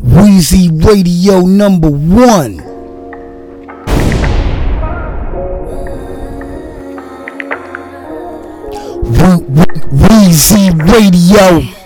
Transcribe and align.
Weezy 0.00 0.70
Radio 0.84 1.40
number 1.46 1.90
one. 1.90 2.62
Weezy 9.92 10.70
Radio. 10.90 11.83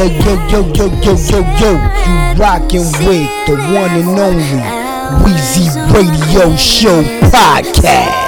Yo, 0.00 0.06
yo, 0.06 0.48
yo, 0.48 0.72
yo, 0.72 0.86
yo, 1.02 1.16
yo, 1.28 1.40
yo. 1.60 1.70
You 2.06 2.40
rockin' 2.40 2.86
with 3.04 3.28
the 3.46 3.56
one 3.74 3.90
and 3.90 4.18
only 4.18 4.60
Weezy 5.22 5.68
Radio 5.92 6.56
Show 6.56 7.02
Podcast. 7.28 8.19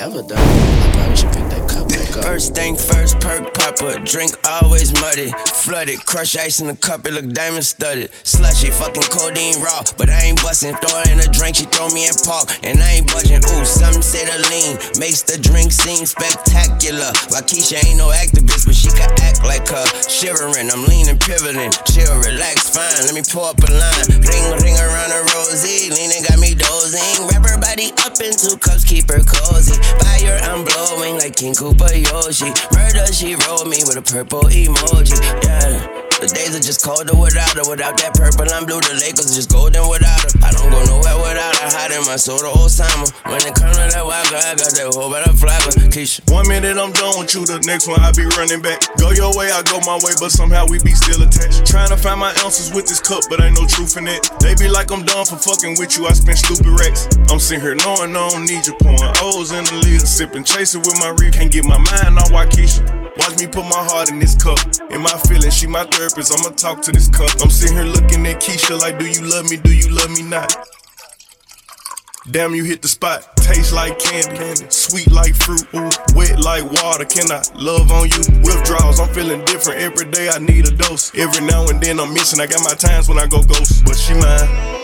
Ever 0.00 0.22
done. 0.22 0.40
I 0.40 0.92
probably 0.96 1.16
should 1.16 1.32
pick 1.36 1.46
that 1.52 1.68
cup 1.68 1.84
back 1.92 2.16
up. 2.16 2.24
Uh, 2.24 2.32
first 2.32 2.54
thing 2.56 2.74
first, 2.74 3.20
perk 3.20 3.52
popper, 3.52 4.00
drink 4.00 4.32
always 4.48 4.96
muddy, 4.96 5.28
flooded, 5.60 6.00
crush 6.06 6.36
ice 6.36 6.60
in 6.60 6.68
the 6.68 6.76
cup, 6.76 7.04
it 7.04 7.12
look 7.12 7.28
diamond 7.36 7.64
studded, 7.64 8.08
slushy, 8.24 8.72
fucking 8.72 9.04
codeine 9.12 9.60
raw, 9.60 9.84
but 10.00 10.08
I 10.08 10.32
ain't 10.32 10.40
bustin'. 10.40 10.74
Throw 10.80 11.04
in 11.12 11.20
a 11.20 11.28
drink, 11.28 11.56
she 11.60 11.68
throw 11.68 11.92
me 11.92 12.08
in 12.08 12.16
park, 12.24 12.48
and 12.64 12.80
I 12.80 13.04
ain't 13.04 13.12
budging. 13.12 13.44
Ooh, 13.44 13.64
some 13.68 14.00
say 14.00 14.24
the 14.24 14.40
lean 14.48 14.80
makes 14.96 15.20
the 15.20 15.36
drink 15.36 15.68
seem 15.72 16.08
spectacular. 16.08 17.12
Keisha 17.50 17.82
ain't 17.82 17.98
no 17.98 18.08
activist, 18.14 18.64
but 18.64 18.78
she 18.78 18.88
can 18.94 19.10
act 19.26 19.42
like 19.42 19.66
her. 19.68 19.84
Shivering, 20.06 20.70
I'm 20.70 20.86
leaning, 20.86 21.18
pivoting, 21.18 21.74
chill, 21.90 22.14
relax, 22.24 22.70
fine. 22.70 23.04
Let 23.04 23.12
me 23.12 23.26
pull 23.26 23.44
up 23.44 23.58
a 23.58 23.68
line, 23.68 24.06
ring, 24.22 24.46
ring 24.62 24.78
around 24.78 25.10
a 25.12 25.20
rosy, 25.34 25.90
leaning 25.90 26.22
got 26.24 26.38
me. 26.38 26.54
Two 28.40 28.56
cups, 28.56 28.84
keep 28.84 29.08
her 29.10 29.22
cozy. 29.22 29.74
Fire, 30.00 30.38
I'm 30.42 30.64
blowing 30.64 31.16
like 31.16 31.36
King 31.36 31.52
Koopa 31.52 31.90
Yoshi. 31.92 32.50
Murder, 32.74 33.12
she 33.12 33.34
rolled 33.34 33.68
me 33.68 33.84
with 33.84 33.96
a 33.96 34.02
purple 34.02 34.42
emoji. 34.42 35.20
Yeah. 35.44 35.99
The 36.20 36.28
days 36.28 36.52
are 36.52 36.60
just 36.60 36.84
colder 36.84 37.16
without 37.16 37.56
her. 37.56 37.64
Without 37.64 37.96
that 37.96 38.12
purple 38.12 38.44
and 38.44 38.68
blue, 38.68 38.76
the 38.84 38.92
Lakers 39.00 39.32
are 39.32 39.36
just 39.40 39.48
golden 39.48 39.88
without 39.88 40.20
her. 40.20 40.30
I 40.44 40.52
don't 40.52 40.68
go 40.68 40.76
nowhere 40.84 41.16
without 41.16 41.56
her. 41.64 41.68
Hiding 41.72 42.04
my 42.04 42.20
soul 42.20 42.44
to 42.44 42.52
Osama. 42.52 43.08
When 43.24 43.40
it 43.40 43.56
comes 43.56 43.80
to 43.80 43.88
that 43.88 44.04
wild 44.04 44.28
I 44.28 44.52
got 44.52 44.68
that 44.68 44.92
whole 44.92 45.08
better 45.08 45.32
flagger. 45.32 45.72
Keisha. 45.88 46.20
One 46.28 46.44
minute 46.44 46.76
I'm 46.76 46.92
done 46.92 47.16
with 47.16 47.32
you, 47.32 47.48
the 47.48 47.56
next 47.64 47.88
one 47.88 48.04
I 48.04 48.12
be 48.12 48.28
running 48.36 48.60
back. 48.60 48.84
Go 49.00 49.16
your 49.16 49.32
way, 49.32 49.48
I 49.48 49.64
go 49.64 49.80
my 49.88 49.96
way, 50.04 50.12
but 50.20 50.28
somehow 50.28 50.68
we 50.68 50.76
be 50.84 50.92
still 50.92 51.24
attached. 51.24 51.64
Trying 51.64 51.88
to 51.88 51.96
find 51.96 52.20
my 52.20 52.36
answers 52.44 52.68
with 52.68 52.84
this 52.84 53.00
cup, 53.00 53.24
but 53.32 53.40
ain't 53.40 53.56
no 53.56 53.64
truth 53.64 53.96
in 53.96 54.04
it. 54.04 54.20
They 54.44 54.52
be 54.60 54.68
like 54.68 54.92
I'm 54.92 55.08
done 55.08 55.24
for 55.24 55.40
fucking 55.40 55.80
with 55.80 55.96
you. 55.96 56.04
I 56.04 56.12
spend 56.12 56.36
stupid 56.36 56.68
racks. 56.68 57.08
I'm 57.32 57.40
sitting 57.40 57.64
here 57.64 57.80
knowing 57.80 58.12
I 58.12 58.28
don't 58.28 58.44
need 58.44 58.68
you, 58.68 58.76
pouring 58.76 59.16
O's 59.24 59.56
in 59.56 59.64
the 59.64 59.80
lid, 59.88 60.04
sipping, 60.04 60.44
chasing 60.44 60.84
with 60.84 61.00
my 61.00 61.16
reef. 61.16 61.32
Can't 61.32 61.48
get 61.48 61.64
my 61.64 61.80
mind 61.80 62.20
on 62.20 62.28
Waukesha. 62.28 63.00
Watch 63.18 63.38
me 63.38 63.46
put 63.46 63.64
my 63.66 63.82
heart 63.90 64.10
in 64.10 64.18
this 64.18 64.34
cup. 64.34 64.58
In 64.90 65.02
my 65.02 65.12
feelings, 65.28 65.56
she 65.56 65.66
my 65.66 65.84
therapist. 66.10 66.46
I'ma 66.46 66.54
talk 66.56 66.82
to 66.82 66.92
this 66.92 67.08
cup. 67.08 67.30
I'm 67.40 67.50
sitting 67.50 67.76
here 67.76 67.86
looking 67.86 68.26
at 68.26 68.40
Keisha 68.40 68.78
like, 68.78 68.98
do 68.98 69.06
you 69.06 69.22
love 69.22 69.50
me? 69.50 69.56
Do 69.56 69.74
you 69.74 69.90
love 69.90 70.10
me 70.10 70.22
not? 70.22 70.54
Damn, 72.30 72.54
you 72.54 72.64
hit 72.64 72.82
the 72.82 72.88
spot. 72.88 73.36
Taste 73.36 73.72
like 73.72 73.98
candy, 73.98 74.54
sweet 74.68 75.10
like 75.10 75.34
fruit, 75.34 75.66
ooh, 75.74 75.90
wet 76.14 76.38
like 76.40 76.64
water. 76.82 77.04
Can 77.04 77.30
I 77.30 77.42
love 77.56 77.90
on 77.90 78.08
you? 78.08 78.22
Withdrawals, 78.44 79.00
I'm 79.00 79.12
feeling 79.14 79.44
different 79.46 79.80
every 79.80 80.08
day. 80.10 80.28
I 80.28 80.38
need 80.38 80.68
a 80.68 80.70
dose. 80.70 81.14
Every 81.16 81.44
now 81.44 81.66
and 81.66 81.80
then 81.80 81.98
I'm 81.98 82.12
missing. 82.12 82.40
I 82.40 82.46
got 82.46 82.62
my 82.62 82.74
times 82.74 83.08
when 83.08 83.18
I 83.18 83.26
go 83.26 83.42
ghost, 83.42 83.84
but 83.84 83.96
she 83.96 84.14
mine. 84.14 84.79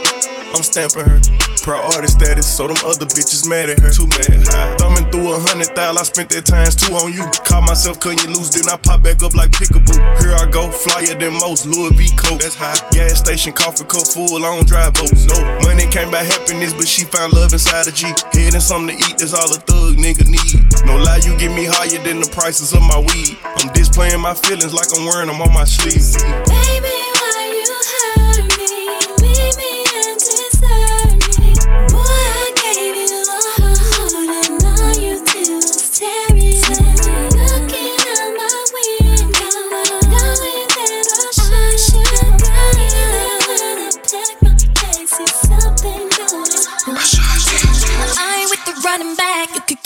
I'm 0.56 0.64
stamping 0.64 1.04
her. 1.04 1.20
Priority 1.60 2.08
status, 2.08 2.48
so 2.48 2.64
them 2.66 2.80
other 2.88 3.04
bitches 3.04 3.44
mad 3.44 3.68
at 3.68 3.78
her. 3.84 3.92
Too 3.92 4.08
mad. 4.08 4.40
High. 4.48 4.72
Thumbing 4.80 5.04
through 5.12 5.36
a 5.36 5.38
hundred 5.44 5.76
thousand, 5.76 6.00
I 6.00 6.04
spent 6.08 6.30
that 6.32 6.46
times 6.48 6.72
two 6.72 6.96
on 6.96 7.12
you. 7.12 7.28
Caught 7.44 7.68
myself 7.68 8.00
cutting 8.00 8.24
you 8.24 8.32
loose, 8.32 8.56
then 8.56 8.64
I 8.72 8.80
pop 8.80 9.02
back 9.02 9.20
up 9.20 9.36
like 9.36 9.52
pickaboo. 9.52 10.00
Here 10.24 10.32
I 10.32 10.48
go, 10.48 10.72
flyer 10.72 11.12
than 11.12 11.36
most, 11.44 11.66
Louis 11.66 11.92
V. 11.92 12.08
Coat. 12.16 12.40
That's 12.40 12.56
high. 12.56 12.78
Gas 12.88 13.20
station, 13.20 13.52
coffee 13.52 13.84
cup 13.84 14.08
full, 14.08 14.40
I 14.40 14.48
don't 14.56 14.64
drive 14.64 14.94
boats. 14.94 15.28
No 15.28 15.36
money 15.60 15.84
came 15.92 16.08
by 16.08 16.24
happiness, 16.24 16.72
but 16.72 16.88
she 16.88 17.04
found 17.04 17.34
love 17.36 17.52
inside 17.52 17.84
a 17.84 17.92
G. 17.92 18.08
Head 18.32 18.56
and 18.56 18.62
something 18.64 18.96
to 18.96 19.04
eat, 19.04 19.20
that's 19.20 19.36
all 19.36 19.50
a 19.52 19.60
thug 19.60 20.00
nigga 20.00 20.24
need. 20.24 20.64
No 20.88 20.96
lie, 20.96 21.20
you 21.20 21.36
get 21.36 21.52
me 21.52 21.68
higher 21.68 22.00
than 22.00 22.24
the 22.24 22.30
prices 22.32 22.72
of 22.72 22.80
my 22.80 22.96
weed. 22.96 23.36
I'm 23.44 23.68
displaying 23.76 24.24
my 24.24 24.32
feelings 24.32 24.72
like 24.72 24.88
I'm 24.96 25.04
wearing 25.04 25.28
them 25.28 25.42
on 25.42 25.52
my 25.52 25.68
sleeve. 25.68 26.00
Baby, 26.48 26.96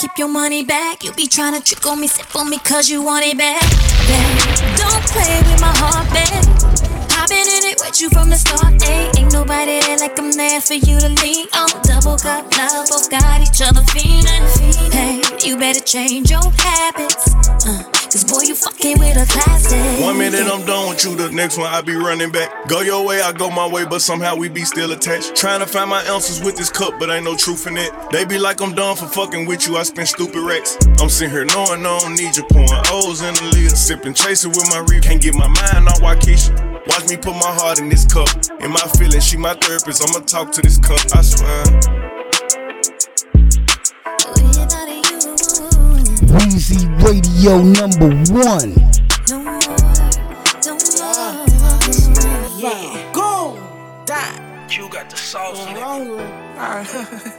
keep 0.01 0.17
your 0.17 0.27
money 0.27 0.63
back. 0.63 1.03
You 1.03 1.13
be 1.13 1.27
trying 1.27 1.53
to 1.53 1.61
trick 1.61 1.85
on 1.85 2.01
me, 2.01 2.07
sip 2.07 2.35
on 2.35 2.49
me, 2.49 2.57
cause 2.57 2.89
you 2.89 3.03
want 3.03 3.23
it 3.23 3.37
back. 3.37 3.61
Babe, 4.09 4.75
don't 4.75 5.05
play 5.13 5.37
with 5.45 5.61
my 5.61 5.73
heart, 5.77 6.09
babe. 6.09 6.41
I've 7.13 7.29
been 7.29 7.45
in 7.45 7.69
it 7.69 7.77
with 7.79 8.01
you 8.01 8.09
from 8.09 8.29
the 8.29 8.35
start. 8.35 8.73
Ain't, 8.89 9.19
ain't 9.19 9.31
nobody 9.31 9.79
there 9.81 9.97
like 9.99 10.17
I'm 10.17 10.31
there 10.31 10.59
for 10.59 10.73
you 10.73 10.99
to 10.99 11.09
lean 11.21 11.45
on. 11.53 11.69
Double 11.83 12.17
cup 12.17 12.49
love, 12.57 12.89
both 12.89 13.11
got 13.11 13.41
each 13.41 13.61
other 13.61 13.83
feeling. 13.93 14.43
Hey, 14.89 15.21
you 15.45 15.55
better 15.59 15.81
change 15.81 16.31
your 16.31 16.49
habits. 16.57 17.35
Uh, 17.67 18.00
Cause 18.11 18.25
boy, 18.25 18.41
you 18.41 18.55
fucking 18.55 18.99
with 18.99 19.15
a 19.15 19.25
classic. 19.25 20.03
One 20.03 20.17
minute 20.17 20.43
I'm 20.43 20.65
done 20.65 20.89
with 20.89 21.05
you, 21.05 21.15
the 21.15 21.31
next 21.31 21.57
one 21.57 21.67
I 21.67 21.79
be 21.79 21.95
running 21.95 22.29
back. 22.29 22.67
Go 22.67 22.81
your 22.81 23.05
way, 23.07 23.21
I 23.21 23.31
go 23.31 23.49
my 23.49 23.65
way, 23.65 23.85
but 23.85 24.01
somehow 24.01 24.35
we 24.35 24.49
be 24.49 24.65
still 24.65 24.91
attached. 24.91 25.33
Trying 25.33 25.61
to 25.61 25.65
find 25.65 25.89
my 25.89 26.03
answers 26.03 26.43
with 26.43 26.57
this 26.57 26.69
cup, 26.69 26.99
but 26.99 27.09
ain't 27.09 27.23
no 27.23 27.37
truth 27.37 27.67
in 27.67 27.77
it. 27.77 27.89
They 28.11 28.25
be 28.25 28.37
like 28.37 28.59
I'm 28.59 28.75
done 28.75 28.97
for 28.97 29.05
fucking 29.05 29.45
with 29.47 29.65
you, 29.65 29.77
I 29.77 29.83
spend 29.83 30.09
stupid 30.09 30.43
racks. 30.43 30.77
I'm 30.99 31.07
sitting 31.07 31.29
here 31.29 31.45
knowing 31.45 31.85
I 31.85 31.99
don't 31.99 32.17
need 32.17 32.35
you, 32.35 32.43
pouring 32.51 32.83
O's 32.91 33.21
in 33.21 33.33
the 33.33 33.49
lid, 33.55 33.71
sipping, 33.71 34.13
chasing 34.13 34.51
with 34.51 34.67
my 34.69 34.79
reef. 34.89 35.03
Can't 35.03 35.21
get 35.21 35.33
my 35.33 35.47
mind 35.47 35.87
on 35.87 35.95
Waukesha. 36.03 36.51
Watch 36.87 37.07
me 37.07 37.15
put 37.15 37.35
my 37.39 37.55
heart 37.63 37.79
in 37.79 37.87
this 37.87 38.03
cup. 38.03 38.27
In 38.59 38.71
my 38.71 38.85
feelings, 38.99 39.25
she 39.25 39.37
my 39.37 39.53
therapist. 39.53 40.03
I'ma 40.03 40.25
talk 40.25 40.51
to 40.51 40.61
this 40.61 40.77
cup, 40.79 40.99
I 41.15 41.21
swear. 41.21 42.10
Weezy 46.31 46.87
Radio 47.03 47.61
number 47.61 48.07
one. 48.31 48.73
no 49.27 49.43
more, 49.43 49.59
no 50.63 50.73
more. 50.77 52.47
Yeah. 52.57 53.11
Go! 53.11 53.59
Die. 54.05 54.67
You 54.69 54.87
got 54.87 55.09
the 55.09 55.17
sauce 55.17 55.59
I'm 55.59 55.75
in 55.75 56.19
it. 56.19 56.25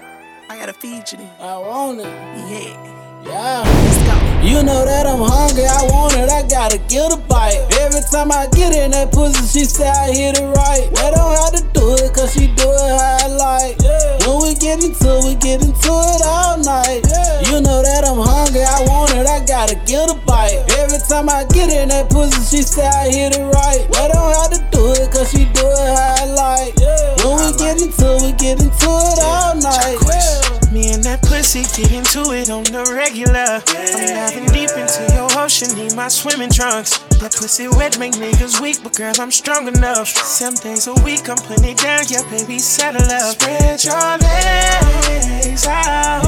I 0.51 0.59
gotta 0.59 0.75
feed 0.75 1.11
you 1.11 1.19
then. 1.19 1.31
I 1.41 1.57
want 1.57 2.01
it. 2.01 2.05
Yeah. 2.05 3.25
Yeah. 3.25 3.63
Let's 3.65 4.27
go. 4.27 4.32
You 4.43 4.59
know 4.59 4.83
that 4.83 5.07
I'm 5.07 5.23
hungry, 5.23 5.63
I 5.63 5.87
want 5.87 6.19
it, 6.19 6.27
I 6.27 6.43
gotta 6.43 6.79
get 6.91 7.15
a 7.15 7.17
bite. 7.31 7.63
Every 7.79 8.03
time 8.11 8.35
I 8.35 8.51
get 8.51 8.75
in 8.75 8.91
that 8.91 9.15
pussy, 9.15 9.39
she 9.47 9.65
say 9.65 9.87
I 9.87 10.11
hit 10.11 10.35
it 10.35 10.51
right. 10.59 10.91
They 10.91 11.11
don't 11.15 11.35
have 11.39 11.55
to 11.55 11.63
do 11.71 11.95
it, 11.95 12.11
cause 12.11 12.35
she 12.35 12.51
do 12.51 12.67
it 12.67 12.91
how 12.99 13.23
I 13.23 13.27
like. 13.39 13.79
When 14.27 14.43
we 14.43 14.59
get 14.59 14.83
into 14.83 14.99
it, 14.99 15.23
we 15.31 15.35
get 15.39 15.63
into 15.63 15.95
it 15.95 16.23
all 16.27 16.59
night. 16.59 17.07
You 17.47 17.63
know 17.63 17.87
that 17.87 18.03
I'm 18.03 18.19
hungry, 18.19 18.67
I 18.67 18.83
want 18.91 19.15
it, 19.15 19.31
I 19.31 19.47
gotta 19.47 19.79
get 19.87 20.11
a 20.11 20.19
bite. 20.27 20.59
Every 20.75 20.99
time 21.07 21.31
I 21.31 21.47
get 21.55 21.71
in 21.71 21.95
that 21.95 22.11
pussy, 22.11 22.43
she 22.43 22.67
say 22.67 22.83
I 22.83 23.15
hit 23.15 23.39
it 23.39 23.47
right. 23.47 23.87
They 23.95 24.07
don't 24.11 24.31
have 24.43 24.51
to 24.59 24.61
do 24.75 24.91
it, 24.99 25.07
cause 25.15 25.31
she 25.31 25.47
do 25.55 25.63
it 25.63 25.91
how 25.95 26.19
I 26.19 26.27
like. 26.35 26.75
When 27.23 27.39
we 27.39 27.47
get 27.63 27.79
into 27.79 28.19
it, 28.19 28.23
we 28.27 28.31
get 28.35 28.59
into 28.59 28.91
it 28.91 29.19
all 29.23 29.55
night. 29.55 30.62
Me 30.73 30.89
and 30.89 31.05
that 31.05 31.21
pussy 31.21 31.69
get 31.77 31.93
into 31.93 32.33
it 32.33 32.49
on 32.49 32.65
the 32.65 32.81
regular. 32.97 33.61
I'm 33.61 34.09
diving 34.09 34.49
deep 34.57 34.73
into 34.73 35.05
your 35.13 35.29
ocean, 35.37 35.69
need 35.77 35.93
my 35.93 36.09
swimming 36.09 36.49
trunks. 36.49 36.97
That 37.21 37.37
pussy 37.37 37.69
wet 37.69 37.99
make 37.99 38.17
niggas 38.17 38.57
weak, 38.59 38.81
but 38.83 38.97
girl, 38.97 39.13
I'm 39.21 39.31
strong 39.31 39.69
enough. 39.69 40.09
Seven 40.09 40.57
days 40.65 40.89
a 40.89 40.97
week, 41.05 41.29
I'm 41.29 41.37
putting 41.37 41.77
it 41.77 41.77
down, 41.77 42.09
yeah, 42.09 42.25
baby, 42.33 42.59
settle 42.59 43.05
up. 43.05 43.37
Spread 43.37 43.85
your 43.85 44.17
legs 44.25 45.67
out. 45.69 46.25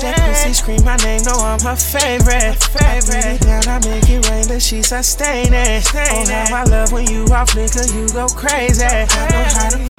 That 0.00 0.16
pussy 0.24 0.54
scream 0.56 0.82
my 0.82 0.96
name, 1.04 1.20
know 1.28 1.36
I'm 1.36 1.60
her 1.68 1.76
favorite. 1.76 2.56
Favorite. 2.72 3.44
Down, 3.44 3.68
I 3.68 3.76
make 3.84 4.08
it 4.08 4.24
rain, 4.24 4.48
the 4.48 4.56
sheets 4.56 4.90
I 4.90 5.02
stain 5.02 5.52
it. 5.52 5.84
Oh, 5.92 6.24
how 6.48 6.56
I 6.56 6.64
love 6.64 6.92
when 6.92 7.12
you 7.12 7.28
off 7.28 7.54
liquor, 7.54 7.84
you 7.92 8.08
go 8.08 8.24
crazy. 8.24 8.88
I 8.88 9.04
know 9.04 9.44
how 9.52 9.68
to 9.68 9.93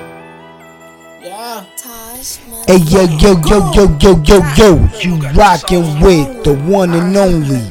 Yeah. 1.26 1.66
Hey 2.68 2.78
yo 2.86 3.02
yo 3.18 3.34
yo 3.50 3.58
yo 3.74 3.98
yo 3.98 4.22
yo 4.22 4.38
yo, 4.54 4.78
you 5.02 5.18
rockin' 5.34 6.00
with 6.00 6.44
the 6.44 6.54
one 6.70 6.94
and 6.94 7.18
only 7.18 7.66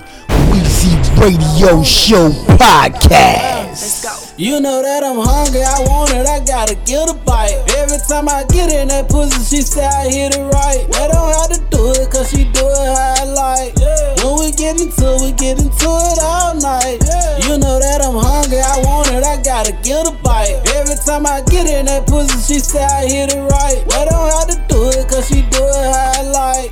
Weezy 0.51 0.99
Radio 1.23 1.81
Show 1.85 2.31
podcast. 2.59 4.35
You 4.37 4.59
know 4.59 4.83
that 4.83 5.05
I'm 5.05 5.23
hungry, 5.23 5.63
I 5.63 5.79
want 5.87 6.11
it, 6.11 6.27
I 6.27 6.43
gotta 6.43 6.75
get 6.83 7.09
a 7.09 7.15
bite. 7.15 7.63
Every 7.79 7.99
time 8.09 8.29
I 8.29 8.43
get 8.51 8.73
in 8.75 8.89
that 8.89 9.09
pussy, 9.09 9.39
she 9.45 9.63
say 9.63 9.87
I 9.87 10.11
hit 10.11 10.35
it 10.35 10.43
right. 10.51 10.91
They 10.91 11.07
don't 11.07 11.31
have 11.39 11.55
to 11.55 11.63
do 11.71 11.95
it, 11.95 12.11
cause 12.11 12.31
she 12.31 12.51
do 12.51 12.67
it 12.67 12.91
how 12.91 13.23
I 13.23 13.25
like. 13.39 13.79
When 14.19 14.35
we 14.43 14.51
get 14.51 14.83
into 14.83 15.15
it, 15.15 15.23
we 15.23 15.31
get 15.31 15.63
into 15.63 15.87
it 15.87 16.19
all 16.19 16.59
night. 16.59 16.99
You 17.47 17.55
know 17.63 17.79
that 17.79 18.03
I'm 18.03 18.19
hungry, 18.19 18.59
I 18.59 18.83
want 18.83 19.15
it, 19.15 19.23
I 19.23 19.41
gotta 19.41 19.71
get 19.87 20.11
a 20.11 20.13
bite. 20.27 20.59
Every 20.75 20.97
time 21.07 21.25
I 21.27 21.41
get 21.47 21.71
in 21.71 21.87
that 21.87 22.07
pussy, 22.07 22.35
she 22.43 22.59
say 22.59 22.83
I 22.83 23.07
hit 23.07 23.33
it 23.33 23.41
right. 23.41 23.79
They 23.87 24.05
don't 24.11 24.27
have 24.27 24.51
to 24.51 24.59
do 24.67 24.91
it, 24.91 25.07
cause 25.07 25.29
she 25.29 25.47
do 25.47 25.63
it 25.63 25.87
how 25.95 26.19
I 26.19 26.23
like. 26.35 26.71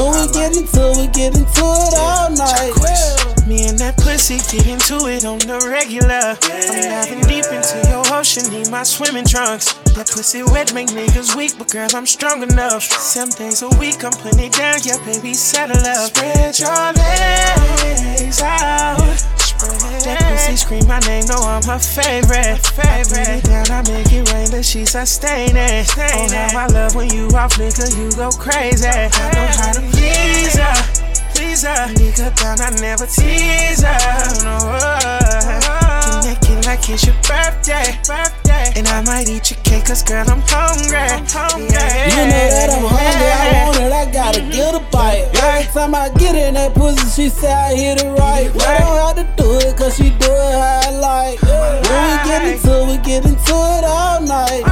When 0.00 0.08
we 0.16 0.24
get 0.32 0.56
into 0.56 0.80
it, 0.80 0.96
we 0.96 1.06
get 1.12 1.36
into 1.36 1.60
it 1.60 1.94
all 2.00 2.32
night. 2.32 2.72
Me 3.46 3.68
and 3.68 3.78
that 3.78 3.98
pussy 3.98 4.38
get 4.48 4.66
into 4.66 5.06
it 5.08 5.24
on 5.24 5.38
the 5.40 5.60
regular. 5.68 6.38
I'm 6.40 6.80
diving 6.80 7.20
deep 7.28 7.44
into 7.52 7.76
your 7.90 8.02
ocean, 8.14 8.48
need 8.50 8.70
my 8.70 8.84
swimming 8.84 9.26
trunks. 9.26 9.74
That 9.92 10.08
pussy 10.08 10.42
wet 10.42 10.72
make 10.72 10.88
niggas 10.88 11.36
weak, 11.36 11.58
but 11.58 11.70
girl, 11.70 11.88
I'm 11.94 12.06
strong 12.06 12.42
enough. 12.42 12.84
Seven 12.84 13.34
days 13.36 13.60
a 13.60 13.68
week, 13.76 14.02
I'm 14.04 14.12
putting 14.12 14.48
it 14.48 14.52
down, 14.52 14.78
yeah, 14.82 14.96
baby, 15.04 15.34
settle 15.34 15.76
up. 15.76 16.08
Spread 16.08 16.58
your 16.58 16.92
legs 16.96 18.40
out. 18.40 19.41
That 20.04 20.18
pussy 20.30 20.56
scream 20.56 20.86
my 20.86 20.98
name, 21.00 21.26
know 21.26 21.38
I'm 21.38 21.62
her 21.64 21.78
favorite. 21.78 22.58
Favorite. 22.66 23.44
Down, 23.44 23.70
I 23.70 23.82
make 23.88 24.12
it 24.12 24.32
rain, 24.32 24.50
the 24.50 24.62
sheets 24.62 24.94
I 24.94 25.04
stain 25.04 25.56
it. 25.56 25.88
Oh, 25.96 26.28
how 26.28 26.58
I 26.58 26.66
love 26.66 26.94
when 26.94 27.10
you 27.10 27.28
off 27.36 27.58
liquor, 27.58 27.88
you 27.96 28.10
go 28.12 28.30
crazy. 28.30 28.88
I 28.88 29.08
know 29.34 29.46
how 29.56 29.72
to 29.72 29.80
please 29.92 30.54
her 30.58 31.02
please 31.42 31.62
her. 31.62 31.86
Nigga 31.94 32.34
down, 32.36 32.60
I 32.60 32.70
never 32.80 33.06
tease 33.06 33.82
her. 33.82 34.44
No, 34.44 35.81
like 36.64 36.88
it's 36.90 37.06
your 37.06 37.14
birthday. 37.26 37.98
birthday. 38.06 38.72
And 38.76 38.86
I 38.88 39.02
might 39.02 39.28
eat 39.28 39.50
your 39.50 39.60
cake, 39.64 39.86
cause 39.86 40.02
girl, 40.02 40.24
I'm 40.28 40.42
hungry. 40.46 40.96
I'm 40.98 41.26
hungry. 41.26 41.66
You 41.66 42.22
know 42.28 42.46
that 42.50 42.70
I'm 42.70 42.86
hungry, 42.86 43.30
I 43.30 43.64
want 43.64 43.78
it, 43.80 43.92
I 43.92 44.10
gotta 44.10 44.40
get 44.40 44.74
a 44.74 44.80
bite. 44.90 45.28
Every 45.42 45.72
time 45.72 45.94
I 45.94 46.08
get 46.18 46.34
in 46.34 46.54
that 46.54 46.74
pussy, 46.74 47.04
she 47.10 47.28
say 47.28 47.52
I 47.52 47.74
hit 47.74 48.02
it 48.02 48.10
right. 48.18 48.52
We 48.52 48.60
don't 48.60 48.96
have 49.00 49.16
to 49.16 49.26
do 49.36 49.58
it, 49.58 49.76
cause 49.76 49.96
she 49.96 50.10
do 50.10 50.30
it 50.30 50.54
how 50.54 50.86
I 50.86 50.90
like. 50.90 51.42
When 51.42 52.00
we 52.08 52.16
get 52.28 52.42
into 52.46 52.70
it, 52.70 52.86
we 52.86 52.96
get 53.02 53.24
into 53.24 53.56
it 53.78 53.84
all 53.84 54.20
night. 54.20 54.62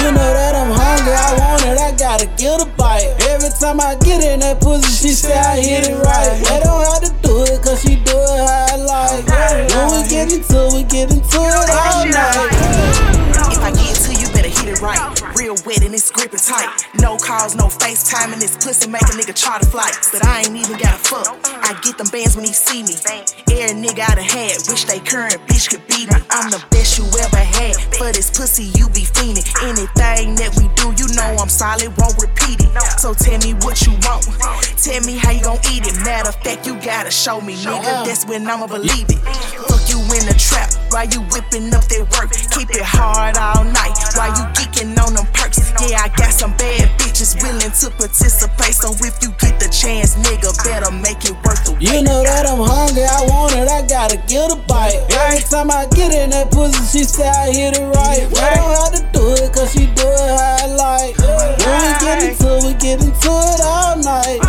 You 0.00 0.12
know 0.12 0.30
that 0.32 0.54
I'm 0.54 0.70
hungry, 0.70 1.12
I 1.12 1.30
want 1.38 1.64
it, 1.64 1.78
I 1.78 1.92
gotta 1.96 2.26
get 2.36 2.62
a 2.62 2.66
bite. 2.76 3.10
Every 3.28 3.50
time 3.58 3.80
I 3.80 3.96
get 3.96 4.22
in 4.22 4.40
that 4.40 4.60
pussy, 4.60 5.08
she 5.08 5.14
say 5.14 5.36
I 5.36 5.60
hit 5.60 5.88
it 5.88 5.96
right. 5.98 6.38
We 6.38 6.56
don't 6.62 6.84
have 6.84 7.02
to 7.04 7.12
do 7.26 7.42
it, 7.44 7.62
cause 7.62 7.82
she 7.82 7.96
do 7.96 8.14
it 8.14 8.40
how 8.46 8.66
I 8.70 8.76
like. 8.76 9.26
When 9.74 10.02
we 10.02 10.08
get 10.08 10.32
into 10.32 10.46
it, 10.46 10.72
we 10.74 10.82
get 10.84 11.10
into 11.10 11.39
it 11.46 11.70
all 11.70 12.04
night. 12.06 13.10
If 13.50 13.58
I 13.62 13.72
get 13.72 13.96
to 14.06 14.12
you, 14.14 14.26
better 14.32 14.48
hit 14.48 14.68
it 14.68 14.80
right. 14.80 15.00
Real 15.36 15.56
wet 15.66 15.82
and 15.82 15.94
it's 15.94 16.10
gripping 16.10 16.38
tight. 16.38 16.86
No 17.00 17.16
calls, 17.16 17.54
no 17.54 17.66
FaceTime, 17.66 18.32
and 18.32 18.40
this 18.40 18.56
pussy 18.56 18.88
make 18.88 19.02
a 19.02 19.14
nigga 19.16 19.34
charter 19.34 19.66
flights. 19.66 20.10
But 20.12 20.24
I 20.24 20.40
ain't 20.40 20.56
even 20.56 20.78
got 20.78 20.94
a 20.94 21.02
fuck. 21.02 21.26
I 21.44 21.78
get 21.82 21.98
them 21.98 22.08
bands 22.08 22.36
when 22.36 22.44
he 22.44 22.52
see 22.52 22.82
me. 22.82 22.94
Every 23.50 23.76
nigga 23.76 24.06
I 24.08 24.14
done 24.14 24.24
had, 24.24 24.56
wish 24.68 24.84
they 24.84 25.00
current 25.00 25.40
bitch 25.46 25.68
could 25.70 25.86
beat 25.88 26.08
me. 26.08 26.20
I'm 26.30 26.50
the 26.50 26.62
best 26.70 26.98
you 26.98 27.04
ever 27.20 27.36
had. 27.36 27.76
For 27.98 28.12
this 28.12 28.30
pussy, 28.30 28.70
you 28.78 28.88
be 28.90 29.04
fiending. 29.04 29.44
Anything 29.64 30.36
that 30.36 30.54
we 30.56 30.68
do, 30.78 30.94
you 30.96 31.08
know 31.16 31.36
I'm 31.40 31.48
solid, 31.48 31.92
won't 31.98 32.16
repeat 32.20 32.60
it. 32.60 32.70
So 32.98 33.14
tell 33.14 33.38
me 33.40 33.54
what 33.60 33.82
you 33.84 33.92
want. 34.06 34.24
Tell 34.80 35.00
me 35.04 35.16
how 35.16 35.32
you 35.32 35.42
gon' 35.42 35.60
eat 35.72 35.86
it. 35.86 35.96
Matter 36.04 36.30
of 36.30 36.36
fact, 36.36 36.66
you 36.66 36.80
gotta 36.80 37.10
show 37.10 37.40
me, 37.40 37.56
nigga. 37.56 38.06
That's 38.06 38.24
when 38.26 38.46
I'ma 38.48 38.66
believe 38.66 39.10
it. 39.10 39.20
You 39.90 39.98
in 39.98 40.22
the 40.22 40.38
trap 40.38 40.70
while 40.94 41.04
you 41.10 41.18
whipping 41.34 41.74
up 41.74 41.82
that 41.90 42.06
work. 42.14 42.30
Keep 42.54 42.70
it 42.78 42.86
hard 42.86 43.34
all 43.34 43.64
night 43.64 43.98
while 44.14 44.30
you 44.30 44.46
geeking 44.54 44.94
on 45.02 45.14
them 45.14 45.26
perks. 45.34 45.49
Yeah, 45.78 46.02
I 46.02 46.08
got 46.16 46.32
some 46.32 46.52
bad 46.56 46.90
bitches 46.98 47.38
willing 47.42 47.70
to 47.70 47.90
participate. 47.96 48.74
So 48.74 48.90
if 49.06 49.22
you 49.22 49.30
get 49.38 49.60
the 49.60 49.68
chance, 49.70 50.16
nigga, 50.16 50.50
better 50.64 50.90
make 50.90 51.24
it 51.24 51.36
worth 51.46 51.64
the 51.64 51.72
wait. 51.72 51.82
You 51.82 52.02
know 52.02 52.22
that 52.22 52.46
I'm 52.46 52.58
hungry, 52.58 53.06
I 53.06 53.22
want 53.30 53.54
it, 53.54 53.68
I 53.68 53.86
gotta 53.86 54.18
get 54.26 54.50
a 54.50 54.56
bite. 54.66 54.98
Every 55.10 55.40
time 55.46 55.70
I 55.70 55.86
get 55.94 56.12
in 56.12 56.30
that 56.30 56.50
pussy, 56.50 56.80
she 56.90 57.04
say 57.04 57.28
I 57.28 57.52
hit 57.52 57.78
it 57.78 57.86
right. 57.86 58.26
We 58.26 58.34
don't 58.34 58.74
have 58.74 58.92
to 58.98 59.02
do 59.14 59.24
it, 59.38 59.52
cause 59.54 59.72
she 59.72 59.86
do 59.94 60.04
it 60.04 60.32
how 60.34 60.58
I 60.58 60.66
like. 60.74 61.14
When 61.18 61.78
we 61.86 61.90
get 62.02 62.18
into 62.24 62.48
it, 62.50 62.64
we 62.66 62.72
get 62.74 62.98
into 63.00 63.30
it 63.30 63.60
all 63.62 63.96
night. 63.96 64.40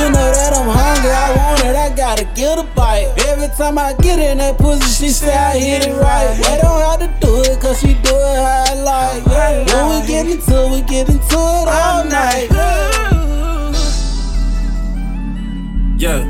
You 0.00 0.08
know 0.08 0.28
that 0.32 0.56
I'm 0.56 0.70
hungry, 0.70 1.12
I 1.12 1.28
want 1.36 1.60
it, 1.64 1.76
I 1.76 1.94
gotta 1.94 2.24
get 2.34 2.58
a 2.58 2.64
bite. 2.74 3.12
Every 3.28 3.48
time 3.56 3.78
I 3.78 3.92
get 4.00 4.18
in 4.18 4.38
that 4.38 4.56
pussy, 4.58 4.88
she 4.88 5.08
say 5.12 5.34
I 5.34 5.58
hit 5.58 5.86
it 5.86 5.94
right. 6.00 6.34
I 6.48 6.56
don't 6.58 6.80
have 6.80 7.00
to 7.04 7.10
do 7.20 7.42
it, 7.44 7.60
cause 7.60 7.80
she 7.80 7.94
do 8.00 8.14
it 8.16 8.38
how 8.40 8.64
I 8.70 8.74
like. 8.80 9.26
When 9.68 10.00
we 10.00 10.06
get 10.06 10.26
into 10.26 10.56
it, 10.66 10.69
we 10.70 10.80
get 10.82 11.08
into 11.08 11.24
it 11.24 11.68
all 11.68 12.04
night. 12.04 12.48
Yeah. 15.98 16.24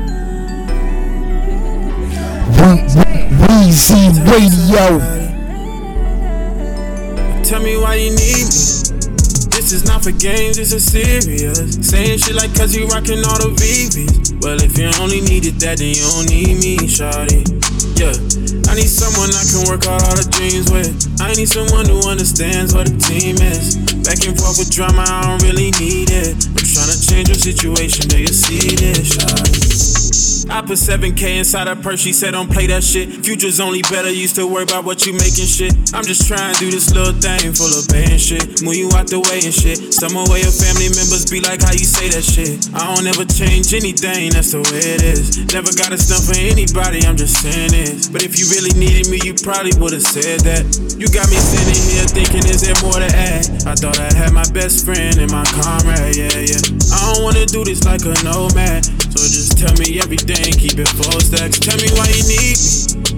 Weezy 3.41 4.09
Radio. 4.25 4.99
Tell 7.43 7.61
me 7.61 7.77
why 7.77 7.95
you 7.95 8.09
need 8.11 8.45
me. 8.47 8.81
This 9.51 9.73
is 9.73 9.85
not 9.85 10.03
for 10.03 10.11
games, 10.11 10.57
this 10.57 10.73
is 10.73 10.91
serious. 10.91 11.75
Saying 11.87 12.17
shit 12.19 12.35
like 12.35 12.55
cause 12.55 12.75
you 12.75 12.87
rockin' 12.87 13.23
all 13.25 13.37
the 13.37 13.53
VVs. 13.55 14.41
Well, 14.43 14.61
if 14.61 14.77
you 14.77 14.89
only 14.99 15.21
needed 15.21 15.59
that, 15.61 15.77
then 15.77 15.89
you 15.89 16.01
don't 16.01 16.29
need 16.29 16.57
me, 16.57 16.77
shawty. 16.87 17.45
Yeah, 17.99 18.15
I 18.71 18.75
need 18.75 18.87
someone 18.87 19.27
I 19.35 19.43
can 19.51 19.67
work 19.67 19.83
out 19.83 19.99
all 20.07 20.15
the 20.15 20.23
dreams 20.31 20.71
with. 20.71 20.95
I 21.19 21.35
need 21.35 21.51
someone 21.51 21.83
who 21.91 22.07
understands 22.07 22.73
what 22.73 22.87
a 22.87 22.95
team 22.95 23.35
is. 23.35 23.75
Back 24.07 24.23
and 24.23 24.31
forth 24.39 24.63
with 24.63 24.71
drama, 24.71 25.03
I 25.03 25.27
don't 25.27 25.43
really 25.43 25.75
need 25.75 26.07
it. 26.07 26.39
To 26.71 27.07
change 27.07 27.27
your 27.27 27.35
situation, 27.35 28.07
do 28.07 28.17
you 28.17 28.31
see 28.31 28.75
this. 28.79 30.47
I 30.47 30.59
put 30.59 30.79
7K 30.79 31.39
inside 31.39 31.67
her 31.67 31.75
purse, 31.75 31.99
she 31.99 32.11
said 32.11 32.31
don't 32.31 32.51
play 32.51 32.67
that 32.67 32.83
shit. 32.83 33.23
Future's 33.23 33.59
only 33.59 33.81
better, 33.91 34.09
used 34.09 34.35
to 34.35 34.47
worry 34.47 34.63
about 34.63 34.83
what 34.83 35.05
you 35.05 35.11
making 35.11 35.51
shit. 35.51 35.75
I'm 35.91 36.07
just 36.07 36.27
trying 36.27 36.55
to 36.55 36.59
do 36.59 36.71
this 36.71 36.95
little 36.95 37.11
thing 37.11 37.51
full 37.51 37.71
of 37.71 37.87
band 37.91 38.19
shit. 38.19 38.63
Move 38.63 38.75
you 38.75 38.87
out 38.95 39.11
the 39.11 39.19
way 39.19 39.43
and 39.43 39.51
shit. 39.51 39.95
Some 39.95 40.15
way 40.31 40.47
your 40.47 40.55
family 40.55 40.87
members 40.95 41.27
be 41.27 41.43
like 41.43 41.59
how 41.59 41.75
you 41.75 41.83
say 41.83 42.07
that 42.15 42.23
shit. 42.23 42.71
I 42.71 42.87
don't 42.87 43.07
ever 43.07 43.27
change 43.27 43.75
anything, 43.75 44.31
that's 44.31 44.55
the 44.55 44.63
way 44.71 44.95
it 44.95 45.03
is. 45.03 45.43
Never 45.51 45.75
got 45.75 45.91
a 45.91 45.99
stunt 45.99 46.23
for 46.23 46.39
anybody, 46.39 47.03
I'm 47.03 47.19
just 47.19 47.35
saying 47.43 47.75
this. 47.75 48.07
But 48.07 48.23
if 48.23 48.39
you 48.39 48.47
really 48.47 48.71
needed 48.79 49.11
me, 49.11 49.19
you 49.27 49.35
probably 49.35 49.75
would've 49.75 50.03
said 50.03 50.43
that. 50.47 50.63
You 50.95 51.11
got 51.11 51.27
me 51.27 51.35
sitting 51.35 51.83
here 51.95 52.07
thinking, 52.07 52.47
is 52.47 52.63
there 52.63 52.79
more 52.79 52.99
to 52.99 53.11
add? 53.11 53.43
I 53.67 53.75
thought 53.75 53.99
I 53.99 54.11
had 54.15 54.31
my 54.31 54.47
best 54.55 54.87
friend 54.87 55.19
and 55.19 55.31
my 55.31 55.43
comrade, 55.59 56.15
yeah, 56.15 56.31
yeah. 56.43 56.60
I 56.91 57.13
don't 57.13 57.23
wanna 57.23 57.45
do 57.45 57.63
this 57.63 57.83
like 57.83 58.01
a 58.05 58.15
nomad. 58.23 58.85
So 58.85 59.21
just 59.25 59.57
tell 59.57 59.73
me 59.77 59.99
everything, 59.99 60.53
keep 60.53 60.77
it 60.77 60.89
full 60.89 61.19
stacks. 61.19 61.59
Tell 61.59 61.77
me 61.77 61.89
why 61.97 62.07
you 62.13 62.23
need 62.27 62.57
me. 62.57 63.11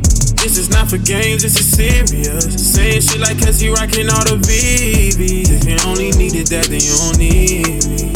This 0.43 0.57
is 0.57 0.69
not 0.69 0.89
for 0.89 0.97
games, 0.97 1.43
this 1.43 1.55
is 1.59 1.67
serious. 1.71 2.75
Saying 2.75 3.01
shit 3.01 3.19
like 3.19 3.39
cause 3.39 3.63
you 3.63 3.73
rockin' 3.73 4.09
all 4.09 4.25
the 4.27 4.35
VVs. 4.35 5.49
If 5.49 5.63
you 5.63 5.77
only 5.87 6.11
needed 6.11 6.47
that, 6.47 6.67
then 6.67 6.83
you 6.83 6.95
don't 6.99 7.17
need 7.17 7.87
me. 7.87 8.11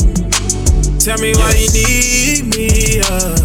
Tell 0.99 1.17
me 1.23 1.31
why 1.39 1.55
you 1.55 1.71
need 1.71 2.51
me, 2.51 2.99
uh, 2.99 3.39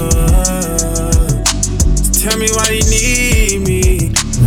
uh. 0.00 1.44
Tell 2.24 2.38
me 2.40 2.48
why 2.56 2.68
you 2.72 2.84
need 2.88 3.68
me. 3.68 3.80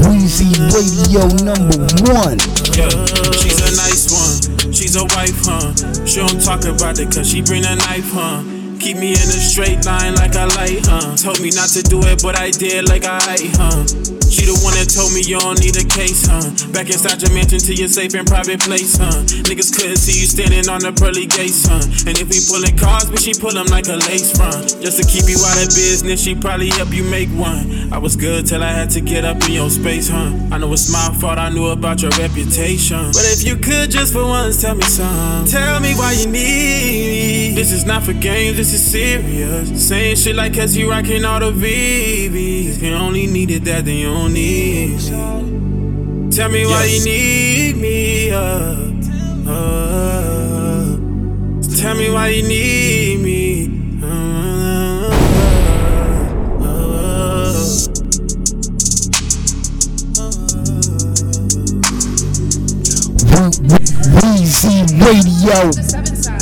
Weezy 0.02 0.50
Radio 0.74 1.30
number 1.46 1.86
one. 2.10 2.42
Yeah, 2.74 2.90
she's 3.38 3.62
a 3.62 3.70
nice 3.78 4.10
one. 4.10 4.63
She's 4.84 4.98
a 4.98 5.06
wife, 5.06 5.46
huh? 5.46 6.06
She 6.06 6.20
don't 6.20 6.44
talk 6.44 6.66
about 6.66 7.00
it 7.00 7.10
cause 7.10 7.30
she 7.32 7.42
bring 7.42 7.64
a 7.64 7.74
knife, 7.74 8.12
huh? 8.12 8.63
Keep 8.84 8.98
me 8.98 9.12
in 9.16 9.30
a 9.32 9.40
straight 9.40 9.86
line 9.86 10.14
like 10.16 10.36
I 10.36 10.44
like, 10.60 10.84
huh? 10.84 11.16
Told 11.16 11.40
me 11.40 11.56
not 11.56 11.70
to 11.72 11.82
do 11.84 12.04
it, 12.04 12.22
but 12.22 12.38
I 12.38 12.52
did 12.52 12.90
like 12.90 13.06
I, 13.06 13.16
hate, 13.32 13.56
huh? 13.56 13.80
She 14.28 14.44
the 14.44 14.60
one 14.60 14.76
that 14.76 14.92
told 14.92 15.16
me 15.16 15.24
you 15.24 15.40
don't 15.40 15.56
need 15.64 15.80
a 15.80 15.88
case, 15.88 16.28
huh? 16.28 16.44
Back 16.76 16.92
inside 16.92 17.24
your 17.24 17.32
mansion 17.32 17.64
to 17.64 17.72
your 17.72 17.88
safe 17.88 18.12
and 18.12 18.28
private 18.28 18.60
place, 18.60 19.00
huh? 19.00 19.24
Niggas 19.48 19.72
couldn't 19.72 20.04
see 20.04 20.20
you 20.20 20.28
standing 20.28 20.68
on 20.68 20.84
the 20.84 20.92
pearly 20.92 21.32
gates, 21.32 21.64
huh? 21.64 21.80
And 22.04 22.20
if 22.20 22.28
we 22.28 22.44
pullin' 22.44 22.76
cars, 22.76 23.08
but 23.08 23.24
she 23.24 23.32
pull 23.32 23.56
them 23.56 23.72
like 23.72 23.88
a 23.88 23.96
lace 24.04 24.36
front. 24.36 24.76
Just 24.84 25.00
to 25.00 25.08
keep 25.08 25.32
you 25.32 25.40
out 25.40 25.64
of 25.64 25.72
business, 25.72 26.20
she 26.20 26.36
probably 26.36 26.68
help 26.76 26.92
you 26.92 27.08
make 27.08 27.32
one. 27.40 27.88
I 27.88 28.04
was 28.04 28.20
good 28.20 28.44
till 28.52 28.60
I 28.68 28.74
had 28.76 28.92
to 29.00 29.02
get 29.02 29.24
up 29.24 29.40
in 29.48 29.64
your 29.64 29.72
space, 29.72 30.12
huh? 30.12 30.28
I 30.52 30.60
know 30.60 30.74
it's 30.76 30.92
my 30.92 31.08
fault, 31.24 31.40
I 31.40 31.48
knew 31.48 31.72
about 31.72 32.04
your 32.04 32.12
reputation. 32.20 33.16
But 33.16 33.24
if 33.32 33.48
you 33.48 33.56
could 33.56 33.96
just 33.96 34.12
for 34.12 34.28
once 34.28 34.60
tell 34.60 34.76
me 34.76 34.84
something, 34.84 35.48
tell 35.48 35.80
me 35.80 35.96
why 35.96 36.20
you 36.20 36.28
need 36.28 37.54
me. 37.54 37.56
This 37.56 37.72
is 37.72 37.86
not 37.86 38.04
for 38.04 38.14
games, 38.14 38.58
this 38.58 38.73
is 38.74 38.92
serious. 38.92 39.88
Saying 39.88 40.16
shit 40.16 40.36
like 40.36 40.54
cause 40.56 40.76
you 40.76 40.90
rockin' 40.90 41.26
all 41.26 41.40
the 41.40 41.52
VVs. 41.52 42.82
You 42.82 42.94
only 42.96 43.28
needed 43.28 43.66
that, 43.66 43.86
then 43.86 43.96
you 43.98 44.08
don't 44.08 44.34
need 44.34 45.00
me. 45.00 46.30
Tell 46.32 46.50
me 46.50 46.66
why 46.66 46.86
you 46.86 47.04
need 47.06 47.78
me, 47.78 48.32
uh, 48.32 48.92
uh. 49.50 50.98
Tell 51.78 51.96
me 51.96 52.12
why 52.12 52.30
you 52.30 52.44
need 52.48 53.20
me. 53.22 54.02
uh. 54.04 55.14
Weezy 64.22 64.86
Radio. 65.00 66.33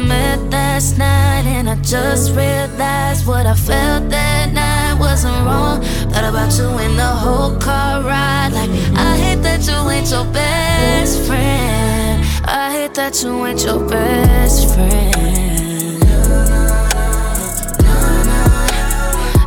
With 0.00 0.52
last 0.52 0.98
night, 0.98 1.44
and 1.46 1.68
I 1.68 1.74
just 1.76 2.34
realized 2.34 3.26
what 3.26 3.46
I 3.46 3.54
felt 3.54 4.08
that 4.10 4.52
night 4.52 4.98
wasn't 4.98 5.34
wrong. 5.44 5.82
Thought 6.10 6.24
about 6.30 6.56
you 6.58 6.68
in 6.84 6.96
the 6.96 7.06
whole 7.06 7.56
car 7.58 8.02
ride. 8.02 8.50
Like, 8.52 8.70
I 8.96 9.16
hate 9.16 9.42
that 9.42 9.66
you 9.66 9.90
ain't 9.90 10.10
your 10.10 10.24
best 10.32 11.26
friend. 11.26 12.24
I 12.44 12.72
hate 12.72 12.94
that 12.94 13.22
you 13.22 13.46
ain't 13.46 13.64
your 13.64 13.80
best 13.88 14.74
friend. 14.74 16.02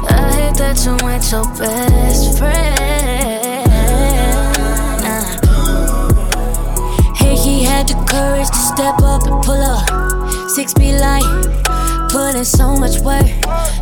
I 0.10 0.32
hate 0.38 0.58
that 0.58 0.78
you 0.86 1.08
ain't 1.08 1.32
your 1.32 1.46
best 1.58 2.38
friend. 2.38 3.68
Hey, 7.16 7.36
he 7.36 7.64
had 7.64 7.88
the 7.88 7.96
courage 8.10 8.50
to 8.50 8.56
step 8.56 9.02
up 9.02 9.24
and 9.28 9.44
pull 9.44 9.62
up. 9.62 10.05
Six 10.56 10.72
feet 10.72 10.98
light, 10.98 12.08
put 12.10 12.34
in 12.34 12.46
so 12.46 12.78
much 12.78 13.00
work 13.02 13.28